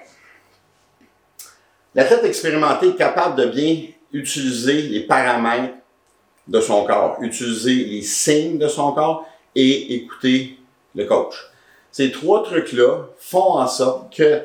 l'athlète 1.93 2.23
expérimenté 2.23 2.89
est 2.89 2.95
capable 2.95 3.35
de 3.35 3.45
bien 3.45 3.83
utiliser 4.11 4.81
les 4.83 5.01
paramètres 5.01 5.75
de 6.47 6.61
son 6.61 6.83
corps, 6.85 7.17
utiliser 7.21 7.75
les 7.75 8.01
signes 8.01 8.57
de 8.57 8.67
son 8.67 8.93
corps 8.93 9.27
et 9.55 9.95
écouter 9.95 10.57
le 10.95 11.05
coach. 11.05 11.35
Ces 11.91 12.11
trois 12.11 12.43
trucs-là 12.43 13.05
font 13.17 13.53
en 13.53 13.67
sorte 13.67 14.15
que 14.15 14.41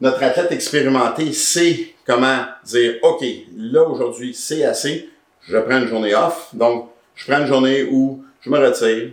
notre 0.00 0.22
athlète 0.22 0.52
expérimenté 0.52 1.32
sait 1.32 1.94
comment 2.06 2.44
dire, 2.64 2.96
OK, 3.02 3.24
là 3.56 3.82
aujourd'hui, 3.82 4.34
c'est 4.34 4.64
assez, 4.64 5.08
je 5.42 5.58
prends 5.58 5.78
une 5.78 5.88
journée 5.88 6.14
off. 6.14 6.50
Donc, 6.54 6.90
je 7.14 7.30
prends 7.30 7.40
une 7.40 7.46
journée 7.46 7.84
où 7.84 8.24
je 8.40 8.50
me 8.50 8.58
retire, 8.58 9.10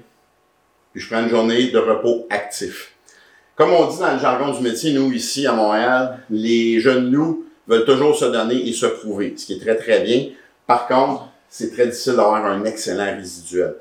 puis 0.93 1.01
je 1.01 1.10
prends 1.10 1.23
une 1.23 1.29
journée 1.29 1.69
de 1.69 1.77
repos 1.77 2.27
actif. 2.29 2.94
Comme 3.55 3.71
on 3.71 3.87
dit 3.87 3.99
dans 3.99 4.13
le 4.13 4.19
jargon 4.19 4.51
du 4.51 4.61
métier, 4.61 4.93
nous, 4.93 5.11
ici 5.13 5.47
à 5.47 5.53
Montréal, 5.53 6.19
les 6.29 6.79
jeunes 6.81 7.09
loups 7.09 7.45
veulent 7.67 7.85
toujours 7.85 8.15
se 8.15 8.25
donner 8.25 8.67
et 8.67 8.73
se 8.73 8.85
prouver, 8.85 9.33
ce 9.37 9.45
qui 9.45 9.53
est 9.53 9.59
très, 9.59 9.75
très 9.75 10.01
bien. 10.01 10.27
Par 10.67 10.87
contre, 10.87 11.29
c'est 11.49 11.71
très 11.71 11.87
difficile 11.87 12.13
d'avoir 12.13 12.45
un 12.45 12.65
excellent 12.65 13.15
résiduel. 13.15 13.75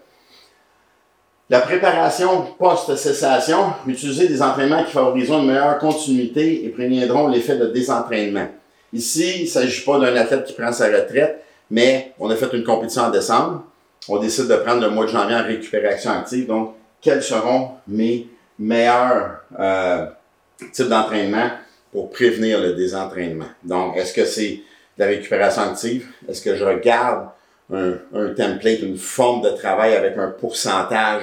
La 1.51 1.61
préparation 1.61 2.55
post-cessation, 2.59 3.73
utiliser 3.87 4.29
des 4.29 4.41
entraînements 4.41 4.85
qui 4.85 4.93
favoriseront 4.93 5.41
une 5.41 5.49
meilleure 5.49 5.79
continuité 5.79 6.65
et 6.65 6.69
préviendront 6.69 7.29
l'effet 7.29 7.57
de 7.57 7.67
désentraînement. 7.67 8.49
Ici, 8.93 9.39
il 9.39 9.43
ne 9.43 9.49
s'agit 9.49 9.85
pas 9.85 9.99
d'un 9.99 10.15
athlète 10.17 10.45
qui 10.45 10.53
prend 10.53 10.73
sa 10.73 10.87
retraite, 10.87 11.43
mais 11.71 12.13
on 12.21 12.31
a 12.31 12.37
fait 12.37 12.49
une 12.53 12.65
compétition 12.65 13.03
en 13.03 13.11
décembre. 13.11 13.65
On 14.09 14.19
décide 14.19 14.47
de 14.47 14.55
prendre 14.57 14.81
le 14.81 14.91
mois 14.91 15.05
de 15.05 15.11
janvier 15.11 15.37
en 15.37 15.43
récupération 15.43 16.13
active. 16.13 16.47
Donc, 16.47 16.75
quels 17.03 17.23
seront 17.23 17.71
mes 17.89 18.29
meilleurs 18.59 19.45
euh, 19.59 20.07
types 20.73 20.89
d'entraînement 20.89 21.51
pour 21.93 22.11
prévenir 22.11 22.61
le 22.61 22.75
désentraînement. 22.75 23.47
Donc, 23.63 23.97
est-ce 23.97 24.13
que 24.13 24.25
c'est 24.25 24.63
de 24.99 25.05
la 25.05 25.07
récupération 25.07 25.63
active? 25.63 26.09
Est-ce 26.29 26.43
que 26.43 26.57
je 26.57 26.65
regarde 26.65 27.29
un, 27.73 27.95
un, 28.15 28.35
template, 28.35 28.81
une 28.81 28.97
forme 28.97 29.43
de 29.43 29.51
travail 29.51 29.95
avec 29.95 30.17
un 30.19 30.29
pourcentage 30.29 31.23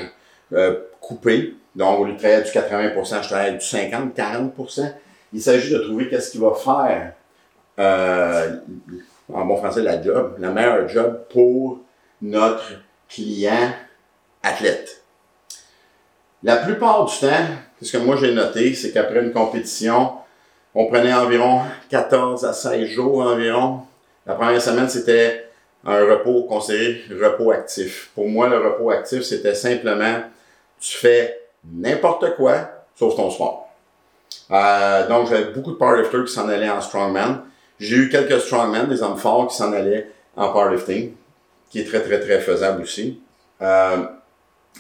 euh, 0.54 0.76
coupé? 1.00 1.56
Donc, 1.76 2.00
au 2.00 2.06
lieu 2.06 2.14
de 2.14 2.18
travailler 2.18 2.44
du 2.44 2.50
80% 2.50 3.24
je 3.24 3.28
travaille 3.28 3.54
du 3.54 3.66
50, 3.66 4.16
40% 4.16 4.94
Il 5.34 5.42
s'agit 5.42 5.74
de 5.74 5.80
trouver 5.80 6.10
qu'est-ce 6.10 6.32
qui 6.32 6.38
va 6.38 6.54
faire, 6.54 7.14
euh, 7.80 8.58
en 9.32 9.46
bon 9.46 9.58
français, 9.58 9.82
la 9.82 10.02
job, 10.02 10.36
la 10.40 10.50
meilleure 10.50 10.88
job 10.90 11.26
pour 11.30 11.80
notre 12.22 12.74
client 13.10 13.72
athlète. 14.44 15.01
La 16.44 16.58
plupart 16.58 17.06
du 17.06 17.20
temps, 17.20 17.28
ce 17.82 17.92
que 17.92 17.98
moi 17.98 18.16
j'ai 18.16 18.34
noté, 18.34 18.74
c'est 18.74 18.92
qu'après 18.92 19.22
une 19.22 19.32
compétition, 19.32 20.14
on 20.74 20.88
prenait 20.88 21.14
environ 21.14 21.62
14 21.90 22.46
à 22.46 22.54
16 22.54 22.88
jours 22.88 23.22
environ. 23.22 23.82
La 24.26 24.34
première 24.34 24.62
semaine, 24.62 24.90
c'était 24.90 25.50
un 25.86 26.00
repos 26.00 26.44
considéré 26.44 27.04
repos 27.12 27.52
actif. 27.52 28.10
Pour 28.16 28.28
moi, 28.28 28.50
le 28.50 28.58
repos 28.58 28.90
actif, 28.90 29.22
c'était 29.22 29.54
simplement 29.54 30.22
tu 30.80 30.98
fais 30.98 31.40
n'importe 31.64 32.36
quoi 32.36 32.72
sauf 32.96 33.16
ton 33.16 33.30
sport. 33.30 33.70
Euh, 34.50 35.08
donc, 35.08 35.28
j'avais 35.28 35.52
beaucoup 35.52 35.72
de 35.72 35.78
powerlifters 35.78 36.26
qui 36.26 36.34
s'en 36.34 36.50
allaient 36.50 36.70
en 36.70 36.82
strongman. 36.82 37.44
J'ai 37.80 37.96
eu 37.96 38.10
quelques 38.10 38.42
strongmen, 38.42 38.88
des 38.88 39.04
hommes 39.04 39.18
forts 39.18 39.48
qui 39.48 39.56
s'en 39.56 39.72
allaient 39.74 40.10
en 40.36 40.52
powerlifting, 40.52 41.14
qui 41.70 41.82
est 41.82 41.86
très, 41.86 42.02
très, 42.02 42.20
très 42.20 42.40
faisable 42.40 42.82
aussi. 42.82 43.22
Euh, 43.62 43.98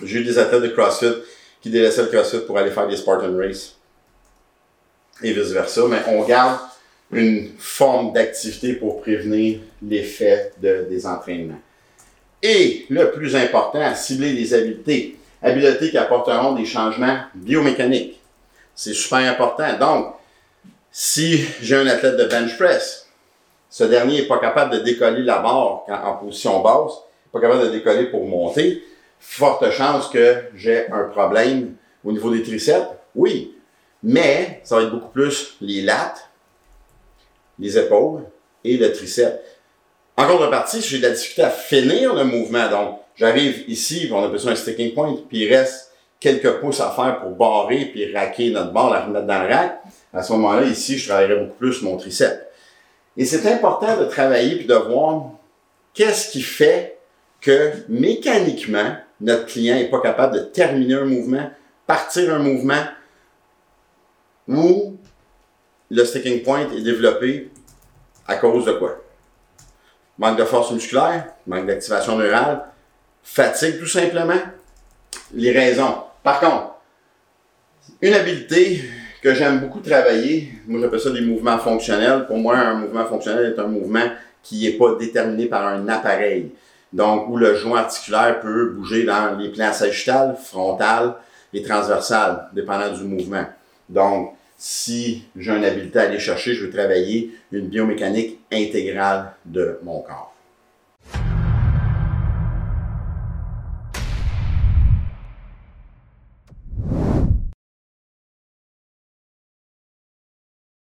j'ai 0.03 0.19
eu 0.19 0.23
des 0.23 0.39
athlètes 0.39 0.63
de 0.63 0.67
CrossFit 0.69 1.13
qui 1.61 1.69
délaissaient 1.69 2.03
le 2.03 2.07
CrossFit 2.07 2.45
pour 2.45 2.57
aller 2.57 2.71
faire 2.71 2.87
des 2.87 2.97
Spartan 2.97 3.37
Race 3.37 3.75
et 5.23 5.33
vice-versa, 5.33 5.81
mais 5.87 5.99
on 6.07 6.23
garde 6.23 6.59
une 7.11 7.51
forme 7.57 8.13
d'activité 8.13 8.73
pour 8.73 9.01
prévenir 9.01 9.59
l'effet 9.87 10.53
de, 10.61 10.87
des 10.89 11.05
entraînements. 11.05 11.59
Et 12.41 12.85
le 12.89 13.11
plus 13.11 13.35
important, 13.35 13.93
cibler 13.93 14.33
les 14.33 14.53
habiletés. 14.53 15.17
Habiletés 15.43 15.89
qui 15.89 15.97
apporteront 15.97 16.53
des 16.53 16.65
changements 16.65 17.19
biomécaniques. 17.35 18.19
C'est 18.73 18.93
super 18.93 19.19
important. 19.19 19.77
Donc, 19.77 20.15
si 20.91 21.45
j'ai 21.61 21.75
un 21.75 21.87
athlète 21.87 22.17
de 22.17 22.25
bench 22.25 22.57
press, 22.57 23.07
ce 23.69 23.83
dernier 23.83 24.21
n'est 24.21 24.27
pas 24.27 24.39
capable 24.39 24.73
de 24.73 24.79
décoller 24.79 25.23
la 25.23 25.39
barre 25.39 25.83
en 25.87 26.13
position 26.15 26.61
basse, 26.61 26.93
pas 27.31 27.39
capable 27.39 27.63
de 27.63 27.69
décoller 27.69 28.05
pour 28.05 28.25
monter, 28.27 28.83
forte 29.21 29.69
chance 29.71 30.09
que 30.09 30.43
j'ai 30.55 30.91
un 30.91 31.03
problème 31.03 31.75
au 32.03 32.11
niveau 32.11 32.31
des 32.31 32.43
triceps. 32.43 32.87
Oui, 33.15 33.55
mais 34.03 34.61
ça 34.63 34.75
va 34.75 34.83
être 34.83 34.91
beaucoup 34.91 35.11
plus 35.11 35.55
les 35.61 35.81
lattes, 35.81 36.27
les 37.59 37.77
épaules 37.77 38.23
et 38.63 38.77
le 38.77 38.91
triceps. 38.91 39.39
En 40.17 40.27
contrepartie, 40.27 40.81
j'ai 40.81 40.97
de 40.97 41.03
la 41.03 41.11
difficulté 41.11 41.43
à 41.43 41.49
finir 41.49 42.13
le 42.13 42.23
mouvement. 42.23 42.69
Donc, 42.69 42.99
j'arrive 43.15 43.63
ici, 43.69 44.09
on 44.11 44.23
appelle 44.23 44.39
ça 44.39 44.49
un 44.49 44.55
sticking 44.55 44.93
point, 44.93 45.15
puis 45.29 45.45
il 45.45 45.53
reste 45.53 45.91
quelques 46.19 46.59
pouces 46.59 46.81
à 46.81 46.91
faire 46.91 47.19
pour 47.21 47.31
barrer 47.31 47.85
puis 47.85 48.13
raquer 48.13 48.49
notre 48.51 48.71
barre, 48.71 48.91
la 48.91 49.05
remettre 49.05 49.25
dans 49.27 49.41
le 49.41 49.53
rack. 49.53 49.81
À 50.13 50.23
ce 50.23 50.33
moment-là, 50.33 50.63
ici, 50.63 50.97
je 50.97 51.07
travaillerai 51.07 51.35
beaucoup 51.43 51.57
plus 51.57 51.81
mon 51.83 51.97
triceps. 51.97 52.39
Et 53.17 53.25
c'est 53.25 53.51
important 53.51 53.97
de 53.97 54.05
travailler 54.05 54.55
puis 54.55 54.65
de 54.65 54.75
voir 54.75 55.31
qu'est-ce 55.93 56.31
qui 56.31 56.41
fait 56.41 56.97
que 57.39 57.71
mécaniquement, 57.89 58.95
notre 59.21 59.45
client 59.45 59.75
n'est 59.75 59.89
pas 59.89 60.01
capable 60.01 60.35
de 60.35 60.39
terminer 60.41 60.95
un 60.95 61.05
mouvement, 61.05 61.49
partir 61.87 62.33
un 62.33 62.39
mouvement, 62.39 62.83
ou 64.47 64.97
le 65.89 66.03
sticking 66.03 66.43
point 66.43 66.69
est 66.71 66.81
développé 66.81 67.51
à 68.27 68.35
cause 68.35 68.65
de 68.65 68.73
quoi? 68.73 68.97
Manque 70.17 70.37
de 70.37 70.43
force 70.43 70.71
musculaire, 70.71 71.27
manque 71.47 71.67
d'activation 71.67 72.17
neurale, 72.17 72.65
fatigue 73.23 73.79
tout 73.79 73.87
simplement. 73.87 74.41
Les 75.33 75.51
raisons. 75.51 75.95
Par 76.23 76.39
contre, 76.39 76.75
une 78.01 78.13
habileté 78.13 78.81
que 79.21 79.33
j'aime 79.33 79.59
beaucoup 79.59 79.79
travailler, 79.79 80.51
moi 80.67 80.81
j'appelle 80.81 80.99
ça 80.99 81.11
des 81.11 81.21
mouvements 81.21 81.57
fonctionnels. 81.57 82.25
Pour 82.27 82.37
moi, 82.37 82.57
un 82.57 82.73
mouvement 82.75 83.05
fonctionnel 83.05 83.53
est 83.53 83.59
un 83.59 83.67
mouvement 83.67 84.05
qui 84.43 84.63
n'est 84.63 84.77
pas 84.77 84.95
déterminé 84.95 85.45
par 85.45 85.67
un 85.67 85.87
appareil. 85.87 86.51
Donc, 86.93 87.29
où 87.29 87.37
le 87.37 87.55
joint 87.55 87.79
articulaire 87.79 88.39
peut 88.41 88.71
bouger 88.71 89.03
dans 89.03 89.37
les 89.37 89.49
plans 89.49 89.71
sagittales, 89.71 90.35
frontales 90.35 91.15
et 91.53 91.61
transversales, 91.61 92.49
dépendant 92.53 92.91
du 92.91 93.03
mouvement. 93.03 93.45
Donc, 93.87 94.35
si 94.57 95.23
j'ai 95.35 95.51
une 95.51 95.65
habileté 95.65 95.99
à 95.99 96.03
aller 96.03 96.19
chercher, 96.19 96.53
je 96.53 96.65
veux 96.65 96.71
travailler 96.71 97.31
une 97.51 97.67
biomécanique 97.67 98.39
intégrale 98.51 99.33
de 99.45 99.79
mon 99.83 100.01
corps. 100.01 100.30